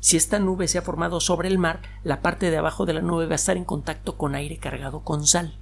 Si 0.00 0.16
esta 0.16 0.38
nube 0.38 0.68
se 0.68 0.78
ha 0.78 0.82
formado 0.82 1.20
sobre 1.20 1.48
el 1.48 1.58
mar, 1.58 1.80
la 2.04 2.20
parte 2.20 2.50
de 2.50 2.56
abajo 2.56 2.86
de 2.86 2.92
la 2.92 3.00
nube 3.00 3.26
va 3.26 3.32
a 3.32 3.36
estar 3.36 3.56
en 3.56 3.64
contacto 3.64 4.18
con 4.18 4.34
aire 4.34 4.58
cargado 4.58 5.00
con 5.00 5.26
sal. 5.26 5.54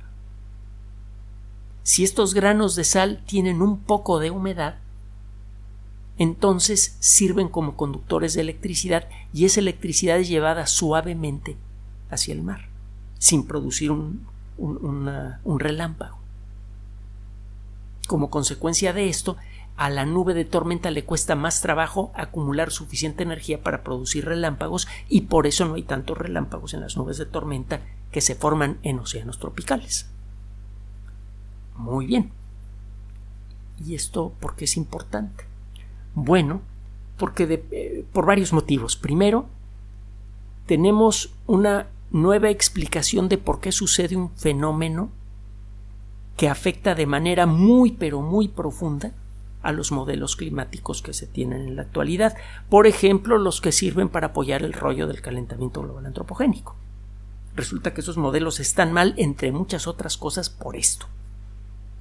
Si 1.83 2.05
estos 2.05 2.35
granos 2.35 2.75
de 2.75 2.85
sal 2.85 3.23
tienen 3.27 3.63
un 3.63 3.79
poco 3.79 4.19
de 4.19 4.31
humedad, 4.31 4.77
entonces 6.19 6.97
sirven 7.01 7.49
como 7.49 7.77
conductores 7.77 8.35
de 8.35 8.43
electricidad 8.43 9.09
y 9.33 9.45
esa 9.45 9.61
electricidad 9.61 10.19
es 10.19 10.29
llevada 10.29 10.67
suavemente 10.67 11.57
hacia 12.11 12.35
el 12.35 12.43
mar, 12.43 12.69
sin 13.19 13.47
producir 13.47 13.91
un, 13.91 14.27
un 14.61 15.61
relámpago. 15.61 16.19
Como 18.07 18.31
consecuencia 18.31 18.93
de 18.93 19.09
esto, 19.09 19.37
a 19.81 19.89
la 19.89 20.05
nube 20.05 20.35
de 20.35 20.45
tormenta 20.45 20.91
le 20.91 21.05
cuesta 21.05 21.35
más 21.37 21.63
trabajo 21.63 22.13
acumular 22.15 22.71
suficiente 22.71 23.23
energía 23.23 23.63
para 23.63 23.83
producir 23.83 24.27
relámpagos 24.27 24.87
y 25.09 25.23
por 25.23 25.47
eso 25.47 25.65
no 25.65 25.75
hay 25.75 25.85
tantos 25.85 26.19
relámpagos 26.19 26.75
en 26.75 26.81
las 26.81 26.99
nubes 26.99 27.17
de 27.17 27.25
tormenta 27.25 27.81
que 28.13 28.21
se 28.21 28.35
forman 28.35 28.79
en 28.83 28.99
océanos 28.99 29.39
tropicales. 29.39 30.07
Muy 31.77 32.05
bien. 32.05 32.31
¿Y 33.83 33.95
esto 33.95 34.35
por 34.39 34.55
qué 34.55 34.67
es 34.67 34.77
importante? 34.77 35.45
Bueno, 36.15 36.61
porque 37.17 37.65
eh, 37.71 38.05
por 38.13 38.27
varios 38.27 38.53
motivos. 38.53 38.97
Primero, 38.97 39.47
tenemos 40.67 41.33
una 41.47 41.87
nueva 42.11 42.51
explicación 42.51 43.29
de 43.29 43.39
por 43.39 43.61
qué 43.61 43.73
sucede 43.73 44.17
un 44.17 44.31
fenómeno 44.37 45.11
que 46.37 46.49
afecta 46.49 46.95
de 46.95 47.07
manera 47.07 47.47
muy 47.47 47.93
pero 47.93 48.21
muy 48.23 48.49
profunda 48.49 49.13
a 49.63 49.73
los 49.73 49.93
modelos 49.93 50.37
climáticos 50.37 51.03
que 51.03 51.13
se 51.13 51.27
tienen 51.27 51.69
en 51.69 51.77
la 51.77 51.83
actualidad, 51.83 52.37
por 52.69 52.87
ejemplo, 52.87 53.37
los 53.37 53.61
que 53.61 53.73
sirven 53.73 54.09
para 54.09 54.29
apoyar 54.29 54.63
el 54.63 54.73
rollo 54.73 55.07
del 55.07 55.21
calentamiento 55.21 55.83
global 55.83 56.07
antropogénico. 56.07 56.77
Resulta 57.55 57.93
que 57.93 58.01
esos 58.01 58.17
modelos 58.17 58.59
están 58.59 58.93
mal, 58.93 59.15
entre 59.19 59.53
muchas 59.53 59.87
otras 59.87 60.17
cosas, 60.17 60.49
por 60.49 60.77
esto, 60.77 61.07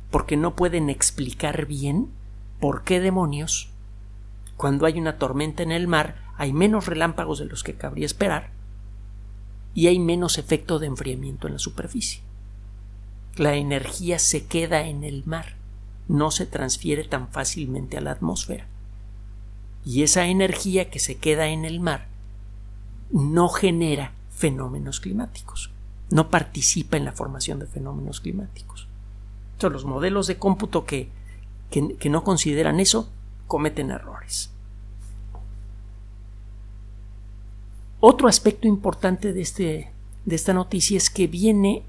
porque 0.09 0.37
no 0.37 0.55
pueden 0.55 0.89
explicar 0.89 1.65
bien 1.65 2.09
por 2.61 2.83
qué 2.83 2.99
demonios, 2.99 3.71
cuando 4.55 4.85
hay 4.85 4.99
una 4.99 5.17
tormenta 5.17 5.63
en 5.63 5.71
el 5.71 5.87
mar, 5.87 6.15
hay 6.37 6.53
menos 6.53 6.85
relámpagos 6.85 7.39
de 7.39 7.45
los 7.45 7.63
que 7.63 7.75
cabría 7.75 8.05
esperar, 8.05 8.51
y 9.73 9.87
hay 9.87 9.99
menos 9.99 10.37
efecto 10.37 10.79
de 10.79 10.87
enfriamiento 10.87 11.47
en 11.47 11.53
la 11.53 11.59
superficie. 11.59 12.21
La 13.35 13.55
energía 13.55 14.19
se 14.19 14.45
queda 14.45 14.87
en 14.87 15.03
el 15.03 15.23
mar, 15.25 15.55
no 16.07 16.31
se 16.31 16.45
transfiere 16.45 17.03
tan 17.03 17.29
fácilmente 17.29 17.97
a 17.97 18.01
la 18.01 18.11
atmósfera. 18.11 18.67
Y 19.85 20.03
esa 20.03 20.25
energía 20.27 20.89
que 20.89 20.99
se 20.99 21.17
queda 21.17 21.47
en 21.47 21.65
el 21.65 21.79
mar 21.79 22.07
no 23.11 23.49
genera 23.49 24.13
fenómenos 24.29 24.99
climáticos, 24.99 25.71
no 26.09 26.29
participa 26.29 26.97
en 26.97 27.05
la 27.05 27.13
formación 27.13 27.59
de 27.59 27.67
fenómenos 27.67 28.19
climáticos. 28.19 28.87
Entonces, 29.53 29.73
los 29.73 29.85
modelos 29.85 30.27
de 30.27 30.37
cómputo 30.37 30.85
que, 30.85 31.09
que, 31.69 31.95
que 31.95 32.09
no 32.09 32.23
consideran 32.23 32.79
eso 32.79 33.09
cometen 33.47 33.91
errores. 33.91 34.51
Otro 38.01 38.29
aspecto 38.29 38.65
importante 38.65 39.33
de, 39.33 39.41
este, 39.41 39.91
de 40.23 40.35
esta 40.35 40.53
noticia 40.53 40.95
es 40.95 41.09
que 41.09 41.27
viene 41.27 41.83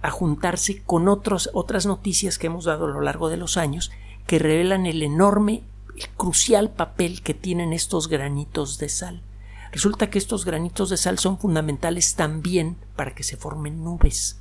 a 0.00 0.10
juntarse 0.10 0.82
con 0.82 1.06
otros, 1.06 1.50
otras 1.54 1.86
noticias 1.86 2.36
que 2.36 2.48
hemos 2.48 2.64
dado 2.64 2.86
a 2.86 2.90
lo 2.90 3.00
largo 3.00 3.28
de 3.28 3.36
los 3.36 3.56
años 3.56 3.92
que 4.26 4.40
revelan 4.40 4.86
el 4.86 5.04
enorme, 5.04 5.62
el 5.96 6.08
crucial 6.16 6.70
papel 6.70 7.22
que 7.22 7.32
tienen 7.32 7.72
estos 7.72 8.08
granitos 8.08 8.78
de 8.78 8.88
sal. 8.88 9.22
Resulta 9.70 10.10
que 10.10 10.18
estos 10.18 10.44
granitos 10.44 10.90
de 10.90 10.96
sal 10.96 11.20
son 11.20 11.38
fundamentales 11.38 12.16
también 12.16 12.76
para 12.96 13.14
que 13.14 13.22
se 13.22 13.36
formen 13.36 13.84
nubes. 13.84 14.40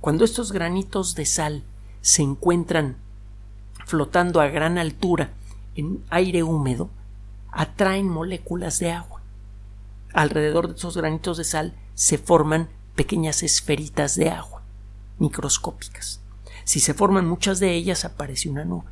Cuando 0.00 0.24
estos 0.24 0.52
granitos 0.52 1.14
de 1.14 1.26
sal 1.26 1.64
se 2.00 2.22
encuentran 2.22 2.96
flotando 3.84 4.40
a 4.40 4.48
gran 4.48 4.78
altura 4.78 5.34
en 5.76 6.02
aire 6.08 6.42
húmedo, 6.42 6.88
atraen 7.52 8.08
moléculas 8.08 8.78
de 8.78 8.90
agua 8.90 9.14
alrededor 10.14 10.68
de 10.68 10.74
esos 10.76 10.96
granitos 10.96 11.36
de 11.36 11.44
sal 11.44 11.74
se 11.94 12.16
forman 12.16 12.70
pequeñas 12.94 13.42
esferitas 13.42 14.14
de 14.14 14.30
agua, 14.30 14.62
microscópicas. 15.18 16.20
Si 16.64 16.80
se 16.80 16.94
forman 16.94 17.28
muchas 17.28 17.60
de 17.60 17.72
ellas 17.72 18.04
aparece 18.04 18.48
una 18.48 18.64
nube. 18.64 18.90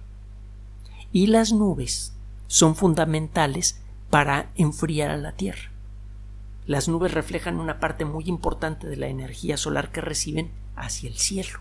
Y 1.13 1.29
las 1.29 1.53
nubes 1.53 2.13
son 2.49 2.77
fundamentales 2.77 3.81
para 4.11 4.51
enfriar 4.57 5.11
a 5.11 5.17
la 5.17 5.33
Tierra. 5.33 5.71
Las 6.67 6.89
nubes 6.89 7.13
reflejan 7.13 7.59
una 7.59 7.81
parte 7.81 8.05
muy 8.05 8.25
importante 8.27 8.87
de 8.87 8.97
la 8.97 9.09
energía 9.09 9.57
solar 9.57 9.91
que 9.91 10.01
reciben 10.01 10.51
hacia 10.77 11.09
el 11.09 11.17
cielo. 11.17 11.61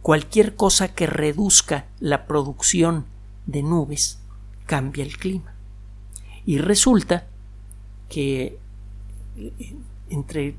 cualquier 0.00 0.56
cosa 0.56 0.88
que 0.94 1.06
reduzca 1.06 1.86
la 2.00 2.26
producción 2.26 3.06
de 3.46 3.62
nubes 3.62 4.18
cambia 4.66 5.04
el 5.04 5.16
clima. 5.16 5.54
Y 6.44 6.58
resulta 6.58 7.28
que 8.12 8.58
entre 10.10 10.54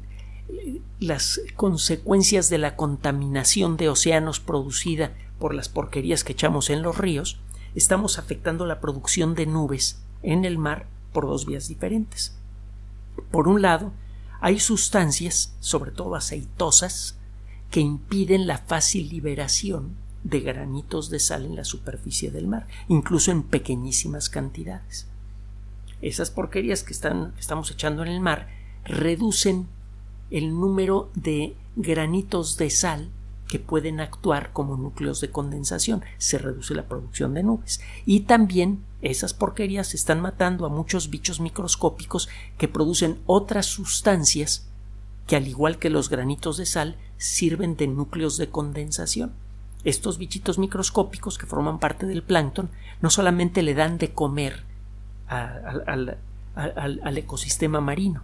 las 0.99 1.39
consecuencias 1.55 2.49
de 2.49 2.57
la 2.57 2.75
contaminación 2.75 3.77
de 3.77 3.89
océanos 3.89 4.39
producida 4.39 5.13
por 5.37 5.53
las 5.53 5.69
porquerías 5.69 6.23
que 6.23 6.33
echamos 6.33 6.71
en 6.71 6.81
los 6.81 6.97
ríos, 6.97 7.39
estamos 7.75 8.17
afectando 8.17 8.65
la 8.65 8.79
producción 8.79 9.35
de 9.35 9.45
nubes 9.45 10.01
en 10.23 10.45
el 10.45 10.57
mar 10.57 10.87
por 11.11 11.27
dos 11.27 11.45
vías 11.45 11.67
diferentes. 11.67 12.35
Por 13.29 13.47
un 13.47 13.61
lado, 13.61 13.91
hay 14.41 14.59
sustancias, 14.59 15.55
sobre 15.59 15.91
todo 15.91 16.15
aceitosas, 16.15 17.19
que 17.69 17.81
impiden 17.81 18.47
la 18.47 18.57
fácil 18.57 19.09
liberación 19.09 19.95
de 20.23 20.39
granitos 20.39 21.11
de 21.11 21.19
sal 21.19 21.45
en 21.45 21.55
la 21.55 21.65
superficie 21.65 22.31
del 22.31 22.47
mar, 22.47 22.67
incluso 22.87 23.29
en 23.29 23.43
pequeñísimas 23.43 24.29
cantidades. 24.29 25.07
Esas 26.03 26.31
porquerías 26.31 26.83
que, 26.83 26.91
están, 26.91 27.33
estamos 27.39 27.71
echando 27.71 28.03
en 28.03 28.09
el 28.09 28.19
mar 28.19 28.49
reducen 28.83 29.69
el 30.31 30.49
número 30.51 31.09
de 31.15 31.55
granitos 31.77 32.57
de 32.57 32.69
sal 32.69 33.09
que 33.47 33.57
pueden 33.57 34.01
actuar 34.01 34.51
como 34.51 34.75
núcleos 34.75 35.21
de 35.21 35.29
condensación, 35.29 36.03
se 36.17 36.37
reduce 36.37 36.75
la 36.75 36.89
producción 36.89 37.33
de 37.33 37.43
nubes. 37.43 37.79
Y 38.05 38.21
también 38.21 38.83
esas 39.01 39.33
porquerías 39.33 39.93
están 39.93 40.19
matando 40.19 40.65
a 40.65 40.69
muchos 40.69 41.09
bichos 41.09 41.39
microscópicos 41.39 42.27
que 42.57 42.67
producen 42.67 43.19
otras 43.25 43.67
sustancias 43.67 44.67
que 45.25 45.37
al 45.37 45.47
igual 45.47 45.79
que 45.79 45.89
los 45.89 46.09
granitos 46.09 46.57
de 46.57 46.65
sal 46.65 46.97
sirven 47.17 47.77
de 47.77 47.87
núcleos 47.87 48.37
de 48.37 48.49
condensación. 48.49 49.31
Estos 49.85 50.17
bichitos 50.17 50.59
microscópicos 50.59 51.37
que 51.37 51.45
forman 51.45 51.79
parte 51.79 52.05
del 52.05 52.23
plancton 52.23 52.71
no 53.01 53.09
solamente 53.09 53.61
le 53.61 53.73
dan 53.73 53.97
de 53.97 54.11
comer 54.11 54.65
al, 55.33 57.17
ecosistema 57.17 57.81
marino, 57.81 58.23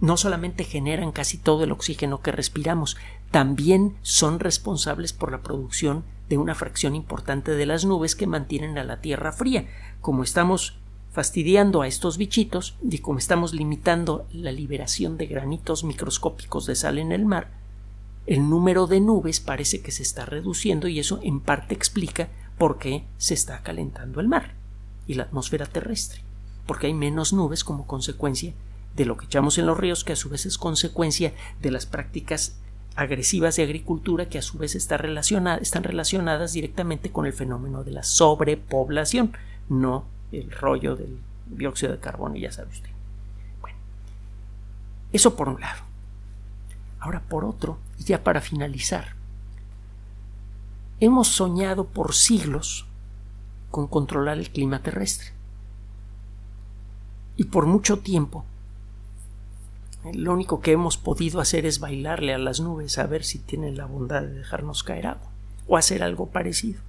no 0.00 0.16
solamente 0.16 0.64
generan 0.64 1.12
casi 1.12 1.38
todo 1.38 1.64
el 1.64 1.72
oxígeno 1.72 2.20
que 2.20 2.32
respiramos, 2.32 2.96
también 3.30 3.96
son 4.02 4.40
responsables 4.40 5.12
por 5.12 5.32
la 5.32 5.42
producción 5.42 6.04
de 6.28 6.38
una 6.38 6.54
fracción 6.54 6.94
importante 6.94 7.52
de 7.52 7.66
las 7.66 7.84
nubes 7.84 8.16
que 8.16 8.26
mantienen 8.26 8.78
a 8.78 8.84
la 8.84 9.00
Tierra 9.00 9.32
fría. 9.32 9.66
Como 10.00 10.22
estamos 10.22 10.78
fastidiando 11.12 11.80
a 11.80 11.86
estos 11.86 12.18
bichitos 12.18 12.76
y 12.82 12.98
como 12.98 13.18
estamos 13.18 13.54
limitando 13.54 14.26
la 14.32 14.52
liberación 14.52 15.16
de 15.16 15.26
granitos 15.26 15.82
microscópicos 15.82 16.66
de 16.66 16.74
sal 16.74 16.98
en 16.98 17.12
el 17.12 17.24
mar, 17.24 17.52
el 18.26 18.50
número 18.50 18.86
de 18.86 19.00
nubes 19.00 19.40
parece 19.40 19.80
que 19.80 19.92
se 19.92 20.02
está 20.02 20.26
reduciendo 20.26 20.88
y 20.88 20.98
eso 20.98 21.20
en 21.22 21.40
parte 21.40 21.74
explica 21.74 22.28
por 22.58 22.78
qué 22.78 23.04
se 23.18 23.34
está 23.34 23.62
calentando 23.62 24.20
el 24.20 24.28
mar 24.28 24.55
y 25.06 25.14
la 25.14 25.24
atmósfera 25.24 25.66
terrestre, 25.66 26.20
porque 26.66 26.86
hay 26.86 26.94
menos 26.94 27.32
nubes 27.32 27.64
como 27.64 27.86
consecuencia 27.86 28.54
de 28.96 29.04
lo 29.04 29.16
que 29.16 29.26
echamos 29.26 29.58
en 29.58 29.66
los 29.66 29.78
ríos, 29.78 30.04
que 30.04 30.14
a 30.14 30.16
su 30.16 30.28
vez 30.28 30.46
es 30.46 30.58
consecuencia 30.58 31.34
de 31.60 31.70
las 31.70 31.86
prácticas 31.86 32.56
agresivas 32.96 33.56
de 33.56 33.62
agricultura 33.62 34.28
que 34.28 34.38
a 34.38 34.42
su 34.42 34.56
vez 34.56 34.74
están 34.74 34.98
relacionadas 34.98 36.52
directamente 36.54 37.12
con 37.12 37.26
el 37.26 37.34
fenómeno 37.34 37.84
de 37.84 37.90
la 37.90 38.02
sobrepoblación, 38.02 39.36
no 39.68 40.06
el 40.32 40.50
rollo 40.50 40.96
del 40.96 41.18
dióxido 41.46 41.92
de 41.92 41.98
carbono, 41.98 42.36
ya 42.36 42.50
sabe 42.50 42.70
usted. 42.70 42.90
Bueno, 43.60 43.78
eso 45.12 45.36
por 45.36 45.50
un 45.50 45.60
lado. 45.60 45.82
Ahora 46.98 47.20
por 47.20 47.44
otro, 47.44 47.78
y 47.98 48.04
ya 48.04 48.24
para 48.24 48.40
finalizar, 48.40 49.14
hemos 50.98 51.28
soñado 51.28 51.84
por 51.84 52.14
siglos 52.14 52.86
con 53.76 53.88
controlar 53.88 54.38
el 54.38 54.48
clima 54.48 54.82
terrestre. 54.82 55.32
Y 57.36 57.44
por 57.44 57.66
mucho 57.66 57.98
tiempo 57.98 58.46
lo 60.14 60.32
único 60.32 60.60
que 60.60 60.72
hemos 60.72 60.96
podido 60.96 61.40
hacer 61.40 61.66
es 61.66 61.78
bailarle 61.78 62.32
a 62.32 62.38
las 62.38 62.58
nubes 62.58 62.96
a 62.96 63.06
ver 63.06 63.22
si 63.22 63.38
tienen 63.38 63.76
la 63.76 63.84
bondad 63.84 64.22
de 64.22 64.32
dejarnos 64.32 64.82
caer 64.82 65.08
agua 65.08 65.30
o 65.66 65.76
hacer 65.76 66.02
algo 66.02 66.26
parecido. 66.30 66.80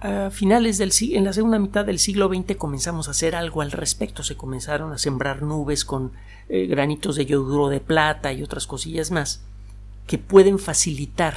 A 0.00 0.30
finales 0.30 0.78
del 0.78 0.92
en 1.12 1.24
la 1.24 1.34
segunda 1.34 1.58
mitad 1.58 1.84
del 1.84 1.98
siglo 1.98 2.28
XX 2.28 2.56
comenzamos 2.56 3.08
a 3.08 3.10
hacer 3.10 3.34
algo 3.34 3.60
al 3.60 3.70
respecto. 3.70 4.22
Se 4.22 4.36
comenzaron 4.36 4.92
a 4.92 4.98
sembrar 4.98 5.42
nubes 5.42 5.84
con 5.84 6.12
eh, 6.48 6.66
granitos 6.66 7.16
de 7.16 7.26
yoduro 7.26 7.68
de 7.68 7.80
plata 7.80 8.32
y 8.32 8.42
otras 8.42 8.66
cosillas 8.66 9.10
más 9.10 9.42
que 10.06 10.16
pueden 10.16 10.58
facilitar 10.58 11.36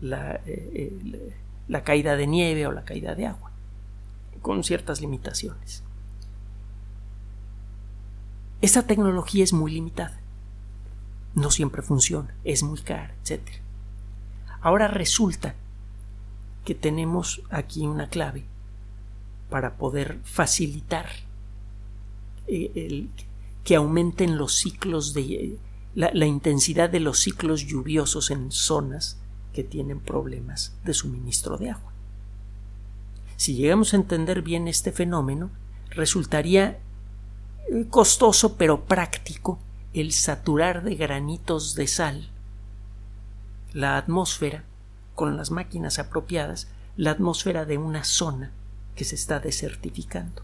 la, 0.00 0.36
eh, 0.46 0.70
eh, 0.74 1.34
la 1.70 1.84
caída 1.84 2.16
de 2.16 2.26
nieve 2.26 2.66
o 2.66 2.72
la 2.72 2.84
caída 2.84 3.14
de 3.14 3.26
agua 3.26 3.52
con 4.42 4.64
ciertas 4.64 5.00
limitaciones. 5.00 5.84
Esa 8.60 8.86
tecnología 8.86 9.44
es 9.44 9.52
muy 9.52 9.70
limitada. 9.70 10.20
No 11.34 11.52
siempre 11.52 11.82
funciona, 11.82 12.34
es 12.42 12.64
muy 12.64 12.80
cara, 12.80 13.14
etc. 13.22 13.40
Ahora 14.60 14.88
resulta 14.88 15.54
que 16.64 16.74
tenemos 16.74 17.42
aquí 17.50 17.86
una 17.86 18.08
clave 18.08 18.44
para 19.48 19.76
poder 19.76 20.18
facilitar 20.24 21.06
eh, 22.48 22.72
el, 22.74 23.10
que 23.62 23.76
aumenten 23.76 24.38
los 24.38 24.56
ciclos 24.56 25.14
de 25.14 25.56
la, 25.94 26.10
la, 26.12 26.26
intensidad 26.26 26.90
de 26.90 27.00
los 27.00 27.20
ciclos 27.20 27.64
lluviosos 27.64 28.30
en 28.30 28.50
zonas 28.50 29.20
que 29.52 29.64
tienen 29.64 30.00
problemas 30.00 30.76
de 30.84 30.94
suministro 30.94 31.56
de 31.56 31.70
agua. 31.70 31.92
Si 33.36 33.54
llegamos 33.54 33.92
a 33.92 33.96
entender 33.96 34.42
bien 34.42 34.68
este 34.68 34.92
fenómeno, 34.92 35.50
resultaría 35.90 36.78
costoso 37.88 38.56
pero 38.56 38.84
práctico 38.84 39.58
el 39.94 40.12
saturar 40.12 40.82
de 40.82 40.94
granitos 40.94 41.74
de 41.74 41.86
sal 41.86 42.28
la 43.72 43.96
atmósfera 43.96 44.64
con 45.14 45.36
las 45.36 45.50
máquinas 45.50 45.98
apropiadas 45.98 46.68
la 46.96 47.12
atmósfera 47.12 47.64
de 47.64 47.78
una 47.78 48.04
zona 48.04 48.52
que 48.94 49.04
se 49.04 49.14
está 49.14 49.38
desertificando. 49.38 50.42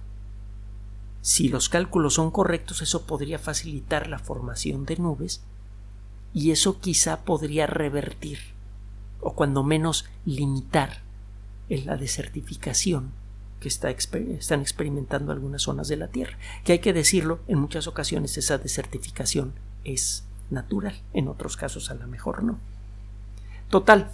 Si 1.20 1.48
los 1.48 1.68
cálculos 1.68 2.14
son 2.14 2.30
correctos, 2.30 2.82
eso 2.82 3.04
podría 3.04 3.38
facilitar 3.38 4.06
la 4.06 4.18
formación 4.18 4.86
de 4.86 4.96
nubes 4.96 5.42
y 6.32 6.52
eso 6.52 6.80
quizá 6.80 7.24
podría 7.24 7.66
revertir 7.66 8.55
o 9.26 9.32
cuando 9.32 9.64
menos 9.64 10.06
limitar 10.24 11.02
la 11.68 11.96
desertificación 11.96 13.10
que 13.58 13.66
está, 13.66 13.90
están 13.90 14.60
experimentando 14.60 15.32
algunas 15.32 15.62
zonas 15.62 15.88
de 15.88 15.96
la 15.96 16.06
Tierra. 16.06 16.38
Que 16.62 16.72
hay 16.72 16.78
que 16.78 16.92
decirlo, 16.92 17.40
en 17.48 17.58
muchas 17.58 17.88
ocasiones 17.88 18.38
esa 18.38 18.58
desertificación 18.58 19.52
es 19.82 20.22
natural, 20.48 20.94
en 21.12 21.26
otros 21.26 21.56
casos 21.56 21.90
a 21.90 21.94
lo 21.94 22.06
mejor 22.06 22.44
no. 22.44 22.60
Total, 23.68 24.12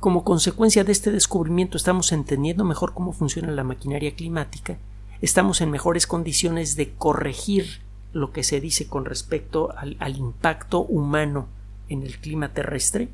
como 0.00 0.24
consecuencia 0.24 0.84
de 0.84 0.92
este 0.92 1.12
descubrimiento 1.12 1.76
estamos 1.76 2.10
entendiendo 2.12 2.64
mejor 2.64 2.94
cómo 2.94 3.12
funciona 3.12 3.52
la 3.52 3.64
maquinaria 3.64 4.14
climática, 4.14 4.78
estamos 5.20 5.60
en 5.60 5.70
mejores 5.70 6.06
condiciones 6.06 6.76
de 6.76 6.94
corregir 6.94 7.82
lo 8.14 8.32
que 8.32 8.42
se 8.42 8.62
dice 8.62 8.88
con 8.88 9.04
respecto 9.04 9.74
al 9.76 10.16
impacto 10.16 10.80
humano 10.80 11.46
en 11.90 12.02
el 12.02 12.16
clima 12.18 12.54
terrestre 12.54 13.10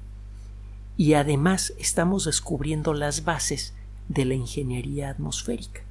y 0.97 1.15
además 1.15 1.73
estamos 1.79 2.25
descubriendo 2.25 2.95
las 2.95 3.25
bases 3.25 3.75
de 4.09 4.25
la 4.25 4.35
ingeniería 4.35 5.11
atmosférica, 5.11 5.83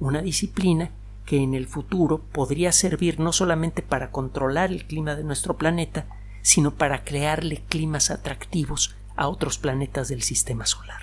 una 0.00 0.22
disciplina 0.22 0.90
que 1.26 1.42
en 1.42 1.54
el 1.54 1.66
futuro 1.66 2.22
podría 2.32 2.72
servir 2.72 3.20
no 3.20 3.32
solamente 3.32 3.82
para 3.82 4.10
controlar 4.10 4.70
el 4.70 4.86
clima 4.86 5.14
de 5.14 5.24
nuestro 5.24 5.58
planeta, 5.58 6.06
sino 6.40 6.74
para 6.74 7.04
crearle 7.04 7.62
climas 7.68 8.10
atractivos 8.10 8.94
a 9.16 9.28
otros 9.28 9.58
planetas 9.58 10.08
del 10.08 10.22
sistema 10.22 10.64
solar. 10.64 11.02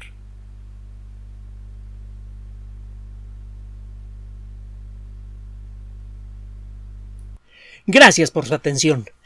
Gracias 7.88 8.32
por 8.32 8.48
su 8.48 8.56
atención. 8.56 9.06